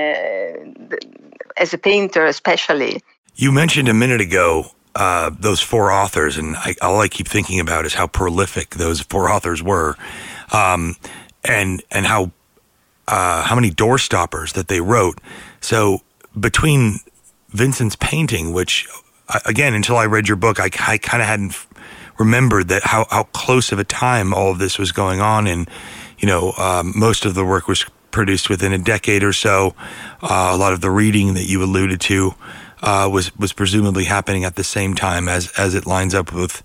as 1.56 1.72
a 1.72 1.78
painter, 1.78 2.26
especially. 2.26 3.02
You 3.36 3.52
mentioned 3.52 3.88
a 3.88 3.94
minute 3.94 4.20
ago 4.20 4.72
uh, 4.94 5.30
those 5.38 5.60
four 5.60 5.90
authors, 5.90 6.36
and 6.36 6.56
I, 6.56 6.74
all 6.82 7.00
I 7.00 7.08
keep 7.08 7.28
thinking 7.28 7.60
about 7.60 7.86
is 7.86 7.94
how 7.94 8.06
prolific 8.06 8.70
those 8.70 9.00
four 9.00 9.30
authors 9.30 9.62
were, 9.62 9.96
um, 10.52 10.96
and 11.44 11.82
and 11.90 12.06
how 12.06 12.32
uh, 13.08 13.42
how 13.42 13.54
many 13.54 13.70
door 13.70 13.98
stoppers 13.98 14.52
that 14.52 14.68
they 14.68 14.80
wrote. 14.80 15.20
So 15.60 16.00
between 16.38 16.98
Vincent's 17.50 17.96
painting, 17.96 18.52
which 18.52 18.86
again, 19.46 19.74
until 19.74 19.96
I 19.96 20.06
read 20.06 20.28
your 20.28 20.36
book, 20.36 20.60
I, 20.60 20.68
I 20.86 20.98
kind 20.98 21.22
of 21.22 21.28
hadn't 21.28 21.66
remembered 22.18 22.68
that 22.68 22.82
how 22.84 23.06
how 23.10 23.24
close 23.24 23.72
of 23.72 23.78
a 23.78 23.84
time 23.84 24.34
all 24.34 24.50
of 24.50 24.58
this 24.58 24.78
was 24.78 24.92
going 24.92 25.20
on, 25.20 25.46
and 25.46 25.68
you 26.18 26.26
know, 26.28 26.52
um, 26.58 26.92
most 26.94 27.24
of 27.24 27.34
the 27.34 27.44
work 27.44 27.66
was 27.66 27.84
produced 28.10 28.50
within 28.50 28.72
a 28.72 28.78
decade 28.78 29.24
or 29.24 29.32
so. 29.32 29.74
Uh, 30.22 30.50
a 30.52 30.56
lot 30.56 30.72
of 30.72 30.80
the 30.82 30.90
reading 30.90 31.34
that 31.34 31.44
you 31.44 31.62
alluded 31.62 32.00
to 32.02 32.34
uh, 32.82 33.08
was 33.10 33.34
was 33.36 33.52
presumably 33.52 34.04
happening 34.04 34.44
at 34.44 34.56
the 34.56 34.64
same 34.64 34.94
time 34.94 35.28
as 35.28 35.52
as 35.58 35.74
it 35.74 35.86
lines 35.86 36.14
up 36.14 36.32
with 36.32 36.62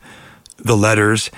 the 0.57 0.75
letters. 0.75 1.29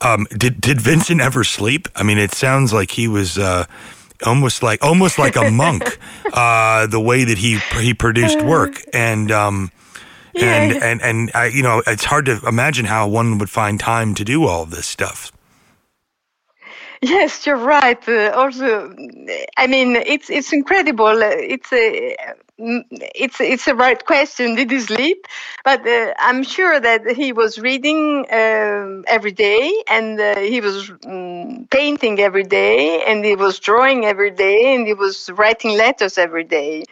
Um, 0.00 0.26
did 0.30 0.60
did 0.60 0.80
Vincent 0.80 1.20
ever 1.20 1.44
sleep? 1.44 1.88
I 1.96 2.02
mean, 2.02 2.18
it 2.18 2.32
sounds 2.32 2.72
like 2.72 2.90
he 2.90 3.08
was 3.08 3.38
uh, 3.38 3.64
almost 4.24 4.62
like 4.62 4.84
almost 4.84 5.18
like 5.18 5.36
a 5.36 5.50
monk. 5.52 5.98
Uh, 6.32 6.86
the 6.86 7.00
way 7.00 7.24
that 7.24 7.38
he 7.38 7.58
he 7.80 7.94
produced 7.94 8.42
work 8.42 8.82
and. 8.92 9.30
Um, 9.30 9.70
yeah. 10.36 10.62
And 10.62 10.82
and 10.82 11.02
and 11.02 11.30
I, 11.32 11.46
you 11.46 11.62
know, 11.62 11.80
it's 11.86 12.04
hard 12.04 12.26
to 12.26 12.40
imagine 12.44 12.86
how 12.86 13.06
one 13.06 13.38
would 13.38 13.50
find 13.50 13.78
time 13.78 14.16
to 14.16 14.24
do 14.24 14.46
all 14.46 14.66
this 14.66 14.84
stuff. 14.84 15.30
Yes, 17.00 17.46
you're 17.46 17.56
right. 17.56 18.08
Uh, 18.08 18.32
also, 18.34 18.92
I 19.56 19.66
mean, 19.68 19.94
it's 19.94 20.30
it's 20.30 20.52
incredible. 20.52 21.12
It's 21.22 21.72
a 21.72 22.16
it's 22.58 23.40
it's 23.40 23.66
a 23.66 23.74
right 23.74 24.04
question. 24.04 24.54
Did 24.54 24.70
he 24.70 24.80
sleep? 24.80 25.26
But 25.64 25.86
uh, 25.86 26.14
I'm 26.18 26.44
sure 26.44 26.78
that 26.80 27.06
he 27.16 27.32
was 27.32 27.58
reading 27.58 28.26
uh, 28.30 29.02
every 29.08 29.32
day, 29.32 29.72
and 29.88 30.20
uh, 30.20 30.38
he 30.38 30.60
was 30.60 30.90
um, 31.06 31.66
painting 31.70 32.20
every 32.20 32.44
day, 32.44 33.02
and 33.06 33.24
he 33.24 33.34
was 33.34 33.58
drawing 33.58 34.04
every 34.04 34.30
day, 34.30 34.74
and 34.74 34.86
he 34.86 34.94
was 34.94 35.30
writing 35.30 35.76
letters 35.76 36.16
every 36.18 36.44
day. 36.44 36.84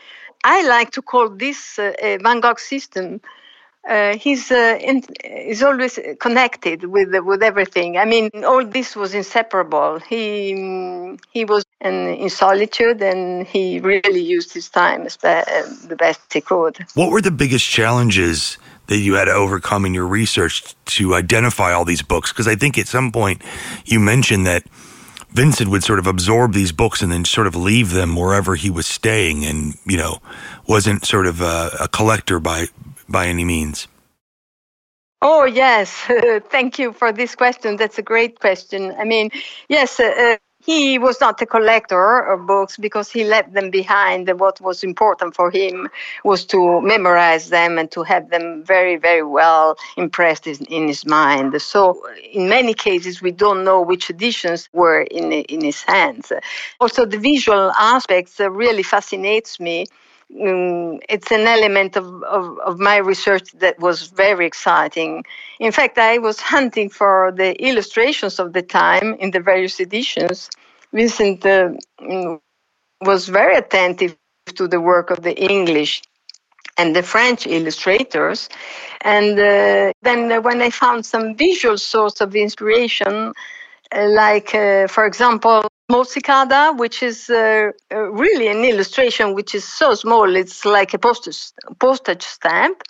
I 0.45 0.67
like 0.67 0.91
to 0.93 1.03
call 1.03 1.29
this 1.29 1.79
uh, 1.79 1.93
a 2.01 2.17
Van 2.19 2.41
Gogh 2.41 2.57
system 2.57 3.21
uh, 3.89 4.17
he's 4.17 4.51
uh, 4.53 4.79
in, 4.81 5.03
he's 5.25 5.63
always 5.63 5.99
connected 6.21 6.85
with 6.85 7.09
with 7.25 7.43
everything. 7.43 7.99
I 7.99 8.05
mean, 8.05 8.31
all 8.45 8.65
this 8.65 8.95
was 8.95 9.13
inseparable. 9.15 9.99
He 9.99 11.17
he 11.33 11.45
was 11.45 11.65
in, 11.83 12.09
in 12.09 12.31
solitude, 12.31 13.03
and 13.03 13.47
he 13.47 13.81
really 13.81 14.21
used 14.21 14.53
his 14.53 14.69
time 14.69 15.03
as 15.03 15.17
be, 15.17 15.43
the 15.87 15.97
best 15.97 16.33
he 16.33 16.41
could. 16.41 16.85
What 16.95 17.11
were 17.11 17.21
the 17.21 17.31
biggest 17.31 17.69
challenges? 17.69 18.59
That 18.89 18.99
you 18.99 19.15
had 19.15 19.27
to 19.27 19.33
overcome 19.33 19.87
in 19.87 19.95
your 19.95 20.07
research 20.07 20.75
to 20.97 21.15
identify 21.15 21.73
all 21.73 21.85
these 21.85 22.03
books? 22.03 22.33
Because 22.33 22.49
I 22.49 22.57
think 22.57 22.77
at 22.77 22.89
some 22.89 23.13
point 23.13 23.41
you 23.87 24.01
mentioned 24.01 24.45
that 24.49 24.65
Vincent 25.31 25.71
would 25.71 25.85
sort 25.85 26.01
of 26.01 26.07
absorb 26.07 26.53
these 26.53 26.73
books 26.73 27.01
and 27.01 27.11
then 27.11 27.25
sort 27.25 27.47
of 27.47 27.55
leave 27.55 27.93
them 27.93 28.17
wherever 28.17 28.55
he 28.57 28.71
was 28.71 28.87
staying, 28.87 29.45
and 29.45 29.77
you 29.87 29.97
know, 29.97 30.19
wasn't 30.67 31.07
sort 31.07 31.27
of 31.27 31.41
a, 31.41 31.71
a 31.81 31.89
collector 31.89 32.41
by 32.41 32.67
by 33.09 33.29
any 33.29 33.45
means? 33.45 33.87
Oh, 35.23 35.45
yes. 35.45 35.95
Thank 36.51 36.81
you 36.81 36.93
for 36.93 37.13
this 37.13 37.37
question. 37.37 37.77
That's 37.77 37.97
a 37.97 38.03
great 38.03 38.41
question. 38.41 38.93
I 38.99 39.05
mean, 39.05 39.31
yes, 39.69 40.01
uh, 40.01 40.13
uh, 40.19 40.37
he 40.65 40.99
was 40.99 41.21
not 41.21 41.43
a 41.43 41.47
collector 41.47 42.21
of 42.21 42.47
books 42.47 42.77
because 42.77 43.11
he 43.11 43.25
left 43.25 43.53
them 43.53 43.71
behind. 43.71 44.29
What 44.39 44.61
was 44.61 44.85
important 44.85 45.35
for 45.35 45.51
him 45.51 45.89
was 46.25 46.45
to 46.47 46.81
memorize 46.81 47.49
them 47.49 47.79
and 47.79 47.91
to 47.91 48.03
have 48.05 48.31
them 48.31 48.63
very, 48.65 48.97
very 48.97 49.25
well 49.25 49.77
impressed 49.97 50.47
in 50.47 50.89
his 50.89 51.05
mind. 51.05 51.61
So, 51.61 52.03
in 52.33 52.49
many 52.49 52.75
cases, 52.75 53.21
we 53.21 53.33
don't 53.33 53.65
know 53.65 53.81
which 53.83 54.09
editions 54.09 54.69
were 54.73 55.03
in, 55.03 55.33
in 55.33 55.63
his 55.63 55.83
hands. 55.83 56.33
Also, 56.81 57.05
the 57.07 57.19
visual 57.19 57.73
aspects 57.79 58.39
uh, 58.41 58.51
really 58.51 58.83
fascinates 58.83 59.59
me 59.59 59.87
um, 60.41 61.01
it's 61.09 61.31
an 61.31 61.47
element 61.47 61.97
of, 61.97 62.23
of, 62.25 62.59
of, 62.61 62.79
my 62.79 62.97
research 62.97 63.53
that 63.53 63.79
was 63.81 64.09
very 64.09 64.47
exciting. 64.47 65.25
In 65.61 65.73
fact, 65.73 65.99
I 65.99 66.19
was 66.19 66.41
hunting 66.41 66.89
for 66.89 67.33
the 67.37 67.55
illustrations 67.63 68.39
of 68.39 68.53
the 68.53 68.63
time 68.63 69.15
in 69.15 69.33
the 69.33 69.41
various 69.41 69.79
editions. 69.79 70.49
Vincent 70.93 71.45
uh, 71.45 71.71
mm, 72.01 72.41
was 73.03 73.29
very 73.29 73.57
attentive 73.57 74.17
to 74.55 74.67
the 74.67 74.81
work 74.81 75.11
of 75.11 75.23
the 75.23 75.39
English 75.39 76.03
and 76.79 76.97
the 76.97 77.03
French 77.03 77.47
illustrators. 77.47 78.49
And 79.03 79.39
uh, 79.39 79.93
then 80.03 80.43
when 80.43 80.63
I 80.63 80.71
found 80.71 81.05
some 81.05 81.37
visual 81.37 81.77
source 81.77 82.21
of 82.21 82.35
inspiration, 82.35 83.33
uh, 83.95 84.07
like, 84.09 84.55
uh, 84.55 84.87
for 84.87 85.05
example, 85.05 85.69
Mozzicato, 85.93 86.79
which 86.79 87.03
is 87.03 87.29
uh, 87.29 87.71
uh, 87.93 87.97
really 88.13 88.49
an 88.49 88.65
illustration 88.65 89.35
which 89.35 89.55
is 89.55 89.65
so 89.65 89.95
small, 89.95 90.35
it's 90.35 90.65
like 90.65 90.95
a 90.95 90.99
postage, 90.99 91.53
postage 91.79 92.23
stamp. 92.23 92.83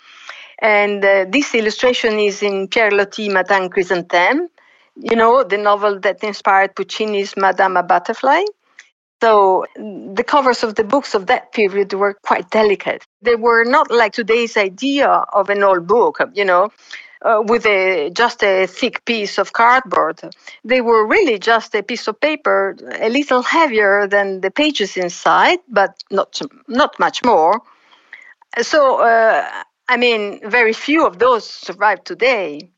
And 0.59 1.03
uh, 1.03 1.25
this 1.29 1.53
illustration 1.53 2.17
is 2.19 2.41
in 2.41 2.69
Pierre 2.69 2.91
Loti, 2.91 3.27
Madame 3.27 3.69
Chrysanthème, 3.69 4.47
you 4.95 5.15
know, 5.17 5.43
the 5.43 5.57
novel 5.57 5.99
that 5.99 6.23
inspired 6.23 6.75
Puccini's 6.75 7.35
Madame 7.35 7.85
Butterfly. 7.85 8.43
So 9.21 9.65
the 9.75 10.23
covers 10.25 10.63
of 10.63 10.75
the 10.75 10.83
books 10.83 11.13
of 11.13 11.27
that 11.27 11.51
period 11.51 11.93
were 11.93 12.13
quite 12.25 12.49
delicate. 12.51 13.05
They 13.21 13.35
were 13.35 13.63
not 13.65 13.91
like 13.91 14.13
today's 14.13 14.55
idea 14.57 15.07
of 15.09 15.49
an 15.49 15.63
old 15.63 15.87
book, 15.87 16.19
you 16.33 16.45
know, 16.45 16.71
uh, 17.23 17.41
with 17.45 17.65
a 17.65 18.09
just 18.11 18.43
a 18.43 18.67
thick 18.67 19.03
piece 19.05 19.37
of 19.37 19.53
cardboard. 19.53 20.21
They 20.63 20.81
were 20.81 21.05
really 21.07 21.39
just 21.39 21.75
a 21.75 21.83
piece 21.83 22.07
of 22.07 22.19
paper, 22.19 22.75
a 22.99 23.09
little 23.09 23.41
heavier 23.41 24.07
than 24.07 24.41
the 24.41 24.51
pages 24.51 24.97
inside, 24.97 25.59
but 25.67 25.95
not 26.11 26.39
not 26.67 26.99
much 26.99 27.23
more. 27.23 27.61
So 28.61 28.99
uh, 29.01 29.45
I 29.89 29.97
mean, 29.97 30.39
very 30.49 30.73
few 30.73 31.05
of 31.05 31.19
those 31.19 31.47
survive 31.47 32.03
today. 32.03 32.69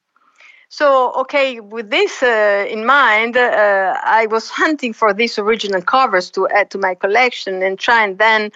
So, 0.70 1.14
okay, 1.14 1.60
with 1.60 1.90
this 1.90 2.22
uh, 2.22 2.66
in 2.70 2.86
mind, 2.86 3.38
uh, 3.38 3.96
I 4.04 4.26
was 4.26 4.50
hunting 4.50 4.94
for 4.94 5.14
these 5.14 5.40
original 5.40 5.82
covers 5.82 6.30
to 6.32 6.48
add 6.50 6.70
to 6.72 6.78
my 6.78 6.96
collection 6.96 7.62
and 7.64 7.80
trying 7.80 8.18
then 8.18 8.52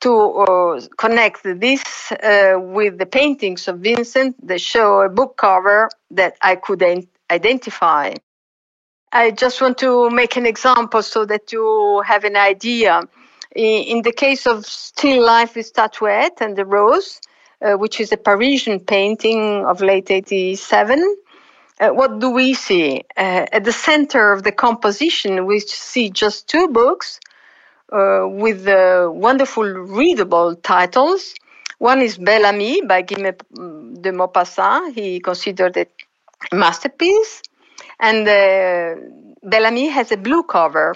to 0.00 0.12
uh, 0.12 0.80
connect 0.96 1.42
this 1.42 2.12
uh, 2.12 2.54
with 2.58 2.98
the 2.98 3.06
paintings 3.06 3.68
of 3.68 3.80
Vincent 3.80 4.34
that 4.46 4.60
show 4.60 5.00
a 5.00 5.08
book 5.08 5.36
cover 5.36 5.88
that 6.10 6.36
I 6.42 6.56
could 6.56 6.82
identify. 7.30 8.14
I 9.12 9.30
just 9.30 9.60
want 9.60 9.78
to 9.78 10.10
make 10.10 10.36
an 10.36 10.46
example 10.46 11.02
so 11.02 11.24
that 11.26 11.52
you 11.52 12.02
have 12.06 12.24
an 12.24 12.36
idea. 12.36 13.02
In 13.54 14.02
the 14.02 14.12
case 14.12 14.46
of 14.46 14.66
Still 14.66 15.24
Life 15.24 15.56
with 15.56 15.66
Statuette 15.66 16.40
and 16.40 16.56
the 16.56 16.66
Rose, 16.66 17.20
uh, 17.62 17.74
which 17.74 18.00
is 18.00 18.12
a 18.12 18.18
Parisian 18.18 18.80
painting 18.80 19.64
of 19.64 19.80
late 19.80 20.10
87, 20.10 21.16
uh, 21.80 21.88
what 21.90 22.18
do 22.18 22.30
we 22.30 22.52
see? 22.52 23.02
Uh, 23.16 23.46
at 23.52 23.64
the 23.64 23.72
center 23.72 24.32
of 24.32 24.42
the 24.42 24.52
composition, 24.52 25.46
we 25.46 25.60
see 25.60 26.10
just 26.10 26.48
two 26.48 26.68
books 26.68 27.20
with 27.92 28.66
wonderful 29.12 29.64
readable 29.64 30.56
titles. 30.56 31.34
One 31.78 32.00
is 32.00 32.16
Bel 32.18 32.46
Ami 32.46 32.82
by 32.82 33.02
Guy 33.02 33.32
de 33.32 34.12
Maupassant. 34.12 34.94
He 34.94 35.20
considered 35.20 35.76
it 35.76 35.92
a 36.52 36.56
masterpiece. 36.56 37.42
And 38.00 38.26
uh, 38.26 38.94
Bel 39.42 39.66
Ami 39.66 39.88
has 39.88 40.10
a 40.12 40.16
blue 40.16 40.42
cover. 40.42 40.94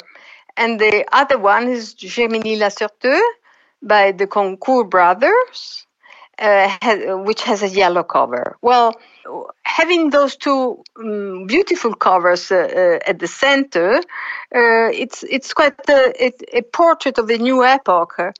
And 0.57 0.81
the 0.81 1.07
other 1.13 1.39
one 1.39 1.69
is 1.69 1.95
Germinie 1.95 2.57
Lacerteux 2.57 3.21
by 3.83 4.13
the 4.13 4.27
Goncourt 4.27 4.91
brothers, 4.91 5.87
uh, 6.41 6.77
has, 6.81 6.99
which 7.27 7.43
has 7.43 7.63
a 7.63 7.69
yellow 7.69 8.03
cover. 8.03 8.57
Well, 8.63 8.99
having 9.63 10.11
those 10.11 10.37
two 10.37 10.83
um, 10.99 11.47
beautiful 11.47 11.95
covers 11.95 12.51
uh, 12.51 12.57
uh, 12.57 13.11
at 13.11 13.19
the 13.19 13.27
center, 13.27 13.97
uh, 13.97 14.91
it's 15.03 15.23
it's 15.25 15.53
quite 15.53 15.75
a, 15.89 16.33
a, 16.57 16.63
portrait 16.63 17.19
of 17.19 17.29
the 17.29 17.39
new 17.39 17.63
epoch. 17.63 18.35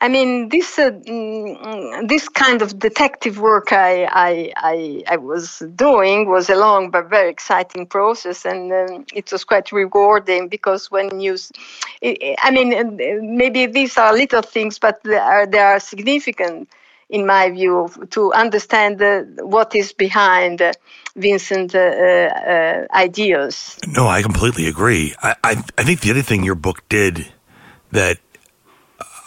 I 0.00 0.08
mean, 0.08 0.48
this 0.48 0.78
uh, 0.78 0.90
mm, 0.90 2.08
this 2.08 2.28
kind 2.28 2.60
of 2.60 2.78
detective 2.78 3.38
work 3.38 3.72
I, 3.72 4.04
I, 4.04 4.52
I, 4.56 5.04
I, 5.12 5.16
was 5.16 5.62
doing 5.76 6.28
was 6.28 6.50
a 6.50 6.56
long 6.56 6.90
but 6.90 7.08
very 7.08 7.30
exciting 7.30 7.86
process, 7.86 8.44
and 8.44 8.72
um, 8.72 9.06
it 9.14 9.30
was 9.30 9.44
quite 9.44 9.70
rewarding 9.72 10.48
because 10.48 10.90
when 10.90 11.20
you, 11.20 11.38
I 12.02 12.50
mean, 12.50 12.98
maybe 13.36 13.66
these 13.66 13.96
are 13.96 14.12
little 14.12 14.42
things, 14.42 14.80
but 14.80 15.02
they 15.04 15.16
are, 15.16 15.46
they 15.46 15.60
are 15.60 15.78
significant 15.78 16.68
in 17.12 17.26
my 17.26 17.50
view, 17.50 17.90
to 18.10 18.32
understand 18.32 19.00
what 19.42 19.74
is 19.74 19.92
behind 19.92 20.62
uh, 20.62 20.72
Vincent's 21.14 21.74
uh, 21.74 21.78
uh, 22.88 22.96
ideas. 22.96 23.78
No, 23.86 24.08
I 24.08 24.22
completely 24.22 24.66
agree. 24.66 25.14
I, 25.22 25.36
I, 25.44 25.50
I, 25.76 25.84
think 25.84 26.00
the 26.00 26.10
other 26.10 26.22
thing 26.22 26.42
your 26.42 26.54
book 26.54 26.82
did 26.88 27.30
that 27.90 28.16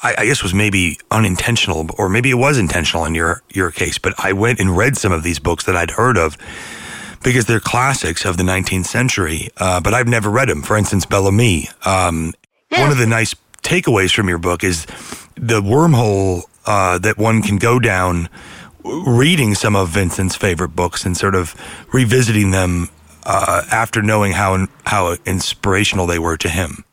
I, 0.01 0.15
I 0.17 0.25
guess 0.25 0.41
was 0.41 0.53
maybe 0.53 0.97
unintentional, 1.11 1.87
or 1.95 2.09
maybe 2.09 2.31
it 2.31 2.39
was 2.39 2.57
intentional 2.57 3.05
in 3.05 3.13
your, 3.13 3.43
your 3.53 3.69
case, 3.69 3.99
but 3.99 4.15
I 4.17 4.33
went 4.33 4.59
and 4.59 4.75
read 4.75 4.97
some 4.97 5.11
of 5.11 5.21
these 5.21 5.37
books 5.37 5.65
that 5.65 5.75
I'd 5.75 5.91
heard 5.91 6.17
of 6.17 6.37
because 7.23 7.45
they're 7.45 7.59
classics 7.59 8.25
of 8.25 8.37
the 8.37 8.43
19th 8.43 8.85
century, 8.85 9.49
uh, 9.57 9.79
but 9.79 9.93
I've 9.93 10.07
never 10.07 10.31
read 10.31 10.49
them. 10.49 10.63
For 10.63 10.75
instance, 10.75 11.05
Bel 11.05 11.27
Ami. 11.27 11.69
Um, 11.85 12.33
yes. 12.71 12.81
One 12.81 12.91
of 12.91 12.97
the 12.97 13.05
nice 13.05 13.35
takeaways 13.61 14.11
from 14.11 14.27
your 14.27 14.39
book 14.39 14.63
is 14.63 14.85
the 15.35 15.61
wormhole 15.61 16.45
uh, 16.65 16.97
that 16.99 17.17
one 17.17 17.41
can 17.41 17.57
go 17.57 17.79
down 17.79 18.29
reading 18.83 19.55
some 19.55 19.75
of 19.75 19.89
Vincent's 19.89 20.35
favorite 20.35 20.75
books 20.75 21.05
and 21.05 21.17
sort 21.17 21.35
of 21.35 21.55
revisiting 21.91 22.51
them 22.51 22.89
uh, 23.25 23.63
after 23.71 24.01
knowing 24.01 24.31
how 24.31 24.67
how 24.85 25.15
inspirational 25.25 26.05
they 26.05 26.19
were 26.19 26.37
to 26.37 26.49
him. 26.49 26.83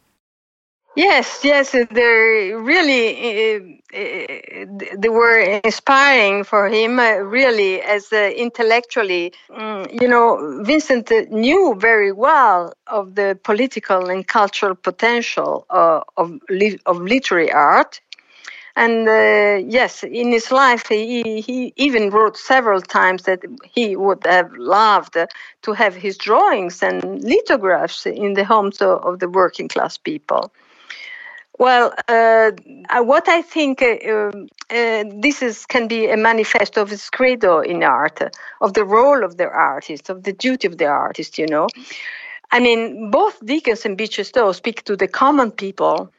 Yes, 0.94 1.40
yes, 1.42 1.70
they 1.72 2.52
really 2.52 3.72
uh, 3.94 4.66
they 4.94 5.08
were 5.08 5.40
inspiring 5.64 6.44
for 6.44 6.68
him. 6.68 6.98
Uh, 6.98 7.14
really, 7.16 7.80
as 7.80 8.12
uh, 8.12 8.30
intellectually, 8.36 9.32
mm, 9.50 10.02
you 10.02 10.06
know, 10.06 10.62
Vincent 10.64 11.10
knew 11.30 11.74
very 11.78 12.12
well 12.12 12.74
of 12.88 13.14
the 13.14 13.38
political 13.42 14.10
and 14.10 14.26
cultural 14.26 14.74
potential 14.74 15.64
uh, 15.70 16.00
of 16.18 16.38
of 16.84 17.00
literary 17.00 17.50
art. 17.50 18.00
And 18.76 19.06
uh, 19.06 19.62
yes, 19.66 20.02
in 20.02 20.30
his 20.30 20.50
life, 20.50 20.86
he, 20.88 21.40
he 21.40 21.72
even 21.76 22.10
wrote 22.10 22.36
several 22.36 22.80
times 22.80 23.24
that 23.24 23.40
he 23.64 23.96
would 23.96 24.24
have 24.24 24.50
loved 24.56 25.16
to 25.62 25.72
have 25.72 25.94
his 25.94 26.16
drawings 26.16 26.82
and 26.82 27.22
lithographs 27.22 28.06
in 28.06 28.32
the 28.32 28.44
homes 28.44 28.80
of, 28.80 29.18
the 29.18 29.28
working 29.28 29.68
class 29.68 29.98
people. 29.98 30.52
Well, 31.58 31.92
uh, 32.08 32.52
what 33.02 33.28
I 33.28 33.42
think 33.42 33.82
uh, 33.82 33.96
um, 34.08 34.48
uh, 34.70 35.04
this 35.20 35.42
is 35.42 35.66
can 35.66 35.86
be 35.86 36.08
a 36.08 36.16
manifesto 36.16 36.80
of 36.80 36.88
his 36.88 37.10
credo 37.10 37.60
in 37.60 37.82
art, 37.82 38.20
of 38.62 38.72
the 38.72 38.84
role 38.84 39.22
of 39.22 39.36
the 39.36 39.48
artist, 39.48 40.08
of 40.08 40.24
the 40.24 40.32
duty 40.32 40.66
of 40.66 40.78
the 40.78 40.86
artist. 40.86 41.38
You 41.38 41.46
know, 41.46 41.68
I 42.50 42.58
mean, 42.58 43.10
both 43.10 43.44
Dickens 43.44 43.84
and 43.84 43.98
Beecher 43.98 44.24
Stowe 44.24 44.52
speak 44.52 44.82
to 44.84 44.96
the 44.96 45.08
common 45.08 45.50
people 45.50 46.10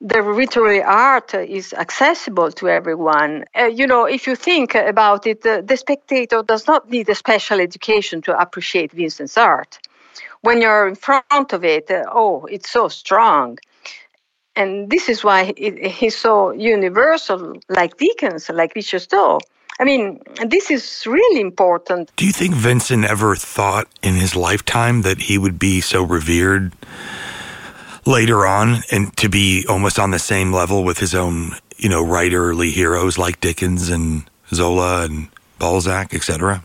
the 0.00 0.22
literary 0.22 0.82
art 0.82 1.34
is 1.34 1.72
accessible 1.72 2.52
to 2.52 2.68
everyone. 2.68 3.44
Uh, 3.58 3.64
you 3.64 3.86
know, 3.86 4.04
if 4.04 4.26
you 4.26 4.36
think 4.36 4.74
about 4.74 5.26
it, 5.26 5.44
uh, 5.44 5.60
the 5.60 5.76
spectator 5.76 6.42
does 6.42 6.66
not 6.66 6.88
need 6.88 7.08
a 7.08 7.14
special 7.14 7.60
education 7.60 8.22
to 8.22 8.38
appreciate 8.38 8.92
Vincent's 8.92 9.36
art. 9.36 9.78
When 10.42 10.62
you're 10.62 10.86
in 10.86 10.94
front 10.94 11.52
of 11.52 11.64
it, 11.64 11.90
uh, 11.90 12.04
oh, 12.12 12.44
it's 12.46 12.70
so 12.70 12.88
strong. 12.88 13.58
And 14.54 14.90
this 14.90 15.08
is 15.08 15.24
why 15.24 15.52
it, 15.56 15.90
he's 15.90 16.16
so 16.16 16.52
universal, 16.52 17.54
like 17.68 17.96
Dickens, 17.96 18.48
like 18.48 18.74
Beecher 18.74 19.00
Stowe. 19.00 19.40
I 19.80 19.84
mean, 19.84 20.20
this 20.46 20.70
is 20.70 21.04
really 21.06 21.40
important. 21.40 22.10
Do 22.16 22.26
you 22.26 22.32
think 22.32 22.54
Vincent 22.54 23.04
ever 23.04 23.36
thought 23.36 23.86
in 24.02 24.14
his 24.14 24.34
lifetime 24.34 25.02
that 25.02 25.18
he 25.22 25.38
would 25.38 25.58
be 25.58 25.80
so 25.80 26.02
revered? 26.02 26.72
Later 28.08 28.46
on 28.46 28.82
and 28.90 29.14
to 29.18 29.28
be 29.28 29.64
almost 29.68 29.98
on 29.98 30.10
the 30.10 30.18
same 30.18 30.52
level 30.52 30.82
with 30.82 30.98
his 30.98 31.14
own, 31.14 31.52
you 31.76 31.88
know, 31.88 32.04
writerly 32.04 32.70
heroes 32.70 33.18
like 33.18 33.40
Dickens 33.40 33.90
and 33.90 34.28
Zola 34.52 35.04
and 35.04 35.28
Balzac, 35.58 36.14
etc.? 36.14 36.64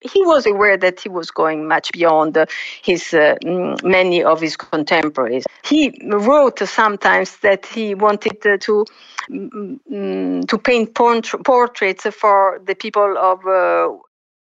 He 0.00 0.22
was 0.24 0.46
aware 0.46 0.76
that 0.76 1.00
he 1.00 1.08
was 1.08 1.30
going 1.30 1.66
much 1.66 1.90
beyond 1.90 2.38
his 2.82 3.12
uh, 3.12 3.34
many 3.82 4.22
of 4.22 4.40
his 4.40 4.56
contemporaries. 4.56 5.44
He 5.64 5.98
wrote 6.04 6.60
sometimes 6.60 7.38
that 7.38 7.66
he 7.66 7.94
wanted 7.94 8.40
to 8.42 8.84
mm, 9.30 10.48
to 10.48 10.58
paint 10.58 10.94
portraits 10.94 12.06
for 12.14 12.60
the 12.64 12.74
people 12.74 13.16
of 13.18 13.44
uh, 13.46 13.96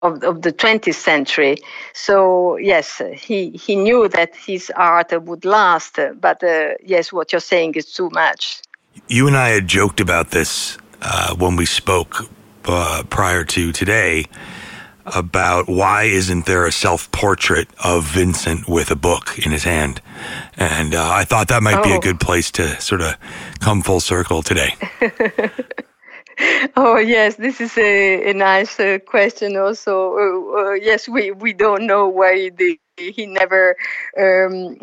of, 0.06 0.24
of 0.24 0.42
the 0.42 0.54
20th 0.54 0.94
century. 0.96 1.58
So 1.94 2.58
yes, 2.58 3.02
he, 3.14 3.50
he 3.52 3.76
knew 3.76 4.08
that 4.10 4.36
his 4.36 4.72
art 4.76 5.12
would 5.24 5.46
last, 5.46 6.00
but 6.20 6.44
uh, 6.44 6.76
yes, 6.84 7.12
what 7.12 7.32
you're 7.32 7.42
saying 7.42 7.76
is 7.76 7.92
too 7.92 8.10
much. 8.12 8.62
You 9.08 9.28
and 9.28 9.36
I 9.36 9.50
had 9.50 9.68
joked 9.68 10.00
about 10.00 10.32
this 10.32 10.78
uh, 11.02 11.36
when 11.36 11.56
we 11.56 11.66
spoke 11.66 12.30
uh, 12.66 13.04
prior 13.10 13.44
to 13.44 13.72
today 13.72 14.26
about 15.06 15.68
why 15.68 16.04
isn't 16.04 16.46
there 16.46 16.66
a 16.66 16.72
self 16.72 17.12
portrait 17.12 17.68
of 17.84 18.06
Vincent 18.06 18.68
with 18.68 18.90
a 18.90 18.96
book 18.96 19.38
in 19.46 19.52
his 19.52 19.64
hand? 19.64 20.02
And 20.58 20.96
uh, 20.96 21.10
I 21.12 21.26
thought 21.26 21.50
that 21.50 21.62
might 21.62 21.78
oh. 21.78 21.84
be 21.84 21.92
a 21.92 21.98
oh. 21.98 22.00
good 22.00 22.20
place 22.20 22.50
to 22.52 22.80
sort 22.82 23.02
of 23.02 23.16
come 23.60 23.84
full 23.84 24.00
circle 24.00 24.42
today. 24.42 24.74
oh 26.76 26.98
yes, 26.98 27.36
this 27.36 27.62
is 27.62 27.78
a, 27.78 28.32
a 28.32 28.34
nice 28.34 28.80
uh, 28.80 29.00
question. 29.06 29.56
Also, 29.58 30.14
uh, 30.14 30.60
uh, 30.60 30.74
yes, 30.74 31.08
we, 31.08 31.32
we 31.32 31.54
don't 31.54 31.86
know 31.88 32.08
why 32.08 32.50
the 32.50 32.80
he 32.98 33.26
never 33.26 33.76
um, 34.18 34.78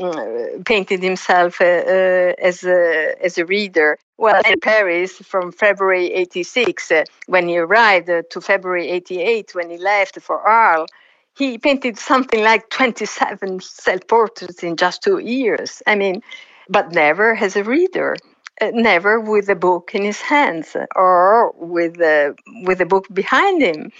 painted 0.65 1.03
himself 1.03 1.61
uh, 1.61 1.65
uh, 1.65 2.35
as 2.39 2.65
a 2.65 3.15
as 3.23 3.39
a 3.39 3.47
reader. 3.47 3.99
Well, 4.19 4.41
in 4.49 4.61
Paris 4.61 5.13
from 5.19 5.53
February 5.53 6.13
'86, 6.13 6.91
uh, 6.91 7.05
when 7.27 7.49
he 7.49 7.59
arrived, 7.59 8.11
uh, 8.11 8.23
to 8.31 8.41
February 8.41 8.89
'88 8.89 9.55
when 9.55 9.71
he 9.71 9.79
left 9.79 10.21
for 10.21 10.41
Arles, 10.41 10.89
he 11.37 11.59
painted 11.59 11.99
something 11.99 12.43
like 12.43 12.69
27 12.71 13.61
self-portraits 13.61 14.63
in 14.63 14.77
just 14.77 15.03
two 15.03 15.19
years. 15.19 15.83
I 15.87 15.95
mean, 15.97 16.23
but 16.69 16.93
never 16.93 17.35
as 17.35 17.57
a 17.57 17.65
reader. 17.65 18.17
Uh, 18.61 18.71
never 18.75 19.19
with 19.19 19.49
a 19.49 19.57
book 19.57 19.93
in 19.95 20.05
his 20.05 20.21
hands 20.21 20.77
or 20.95 21.53
with 21.57 21.99
a, 22.01 22.35
with 22.65 22.81
a 22.81 22.87
book 22.87 23.07
behind 23.13 23.63
him 23.63 23.91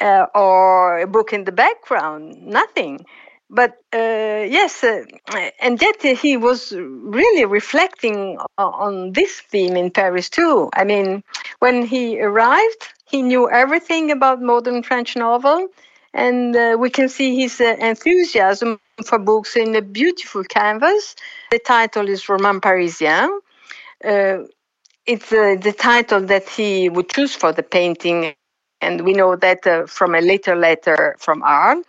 uh, 0.00 0.26
or 0.34 1.00
a 1.00 1.06
book 1.06 1.32
in 1.32 1.44
the 1.44 1.52
background, 1.52 2.42
nothing. 2.46 3.04
But 3.50 3.72
uh, 3.92 4.46
yes, 4.48 4.82
uh, 4.82 5.04
and 5.60 5.80
yet 5.80 6.02
he 6.02 6.36
was 6.36 6.72
really 6.72 7.44
reflecting 7.44 8.38
on 8.58 9.12
this 9.12 9.40
theme 9.40 9.76
in 9.76 9.90
Paris 9.90 10.28
too. 10.28 10.70
I 10.74 10.84
mean, 10.84 11.22
when 11.60 11.86
he 11.86 12.20
arrived, 12.20 12.88
he 13.06 13.22
knew 13.22 13.48
everything 13.48 14.10
about 14.10 14.42
modern 14.42 14.82
French 14.82 15.14
novel, 15.14 15.68
and 16.14 16.56
uh, 16.56 16.76
we 16.78 16.90
can 16.90 17.08
see 17.08 17.36
his 17.36 17.60
uh, 17.60 17.76
enthusiasm 17.78 18.80
for 19.04 19.18
books 19.18 19.56
in 19.56 19.76
a 19.76 19.82
beautiful 19.82 20.42
canvas. 20.42 21.14
The 21.50 21.58
title 21.58 22.08
is 22.08 22.28
Roman 22.28 22.60
Parisien. 22.60 23.28
Uh, 24.04 24.44
it's 25.06 25.32
uh, 25.32 25.56
the 25.60 25.72
title 25.72 26.20
that 26.22 26.48
he 26.48 26.88
would 26.90 27.08
choose 27.10 27.34
for 27.36 27.52
the 27.52 27.62
painting, 27.62 28.34
and 28.80 29.02
we 29.02 29.12
know 29.12 29.36
that 29.36 29.88
from 29.88 30.14
a 30.14 30.20
later 30.20 30.54
letter 30.56 31.16
from 31.18 31.42
Arles. 31.42 31.84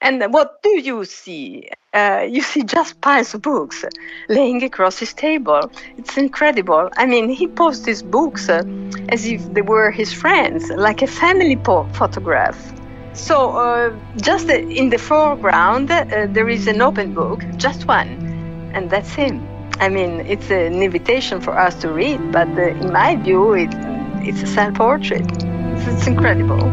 And 0.00 0.32
what 0.32 0.62
do 0.62 0.80
you 0.80 1.04
see? 1.04 1.68
Uh, 1.94 2.26
you 2.28 2.42
see 2.52 2.64
just 2.64 3.00
piles 3.00 3.34
of 3.34 3.42
books 3.42 3.84
laying 4.28 4.62
across 4.64 4.98
his 4.98 5.14
table. 5.14 5.70
It's 5.96 6.16
incredible. 6.18 6.90
I 6.96 7.06
mean, 7.06 7.28
he 7.30 7.48
posts 7.48 7.86
his 7.86 8.02
books 8.02 8.48
uh, 8.50 8.64
as 9.08 9.26
if 9.26 9.46
they 9.52 9.62
were 9.62 9.90
his 9.90 10.12
friends, 10.12 10.70
like 10.76 11.02
a 11.02 11.08
family 11.08 11.56
po- 11.56 11.88
photograph. 11.92 12.74
So, 13.12 13.52
uh, 13.56 13.98
just 14.16 14.50
in 14.50 14.90
the 14.90 14.98
foreground, 14.98 15.90
uh, 15.90 16.04
there 16.30 16.48
is 16.48 16.66
an 16.68 16.82
open 16.82 17.12
book, 17.12 17.46
just 17.56 17.86
one, 17.88 18.20
and 18.72 18.90
that's 18.90 19.14
him. 19.14 19.51
I 19.80 19.88
mean, 19.88 20.20
it's 20.20 20.50
an 20.50 20.82
invitation 20.82 21.40
for 21.40 21.58
us 21.58 21.74
to 21.82 21.90
read, 21.90 22.32
but 22.32 22.48
uh, 22.48 22.68
in 22.68 22.92
my 22.92 23.16
view, 23.16 23.54
it, 23.54 23.70
it's 24.22 24.42
a 24.42 24.46
self 24.46 24.74
portrait. 24.74 25.26
It's, 25.42 25.86
it's 25.86 26.06
incredible. 26.06 26.70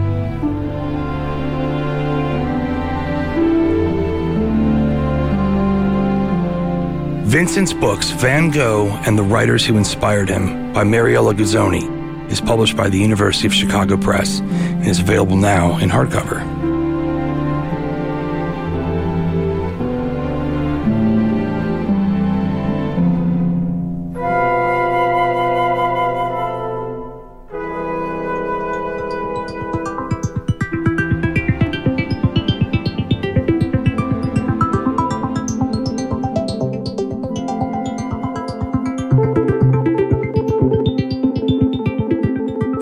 Vincent's 7.29 7.73
books, 7.73 8.09
Van 8.09 8.49
Gogh 8.49 8.87
and 9.05 9.15
the 9.15 9.23
Writers 9.23 9.63
Who 9.63 9.77
Inspired 9.77 10.29
Him 10.29 10.73
by 10.73 10.83
Mariella 10.83 11.35
Guzzoni, 11.35 12.31
is 12.31 12.41
published 12.41 12.75
by 12.75 12.89
the 12.89 12.97
University 12.97 13.45
of 13.45 13.53
Chicago 13.53 13.97
Press 13.97 14.39
and 14.39 14.87
is 14.87 14.99
available 14.99 15.37
now 15.37 15.77
in 15.77 15.89
hardcover. 15.89 16.58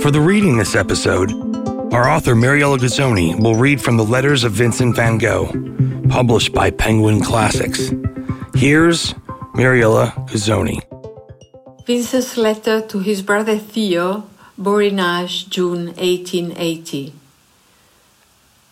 For 0.07 0.11
the 0.11 0.21
reading 0.21 0.55
this 0.55 0.73
episode, 0.73 1.33
our 1.93 2.07
author 2.07 2.33
Mariella 2.33 2.77
Guzzoni 2.77 3.37
will 3.37 3.55
read 3.55 3.81
from 3.81 3.97
the 3.97 4.05
Letters 4.05 4.45
of 4.45 4.53
Vincent 4.53 4.95
van 4.95 5.17
Gogh, 5.17 5.51
published 6.07 6.53
by 6.53 6.71
Penguin 6.71 7.19
Classics. 7.19 7.91
Here's 8.55 9.13
Mariella 9.53 10.13
Guzzoni. 10.29 10.79
Vincent's 11.85 12.37
letter 12.37 12.79
to 12.87 12.99
his 12.99 13.21
brother 13.21 13.57
Theo, 13.57 14.23
Borinage, 14.57 15.49
June 15.49 15.87
1880. 15.87 17.11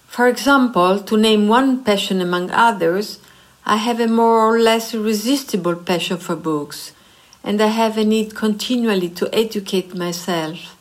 For 0.08 0.30
example, 0.30 1.02
to 1.02 1.17
name 1.17 1.50
one 1.50 1.84
passion 1.84 2.21
among 2.21 2.50
others, 2.52 3.19
I 3.65 3.76
have 3.76 4.00
a 4.00 4.08
more 4.08 4.39
or 4.39 4.58
less 4.58 4.93
irresistible 4.93 5.76
passion 5.76 6.15
for 6.15 6.38
books, 6.38 6.93
and 7.43 7.62
I 7.62 7.67
have 7.67 7.98
a 7.98 8.06
need 8.06 8.36
continually 8.36 9.10
to 9.10 9.28
educate 9.36 9.93
myself 9.93 10.75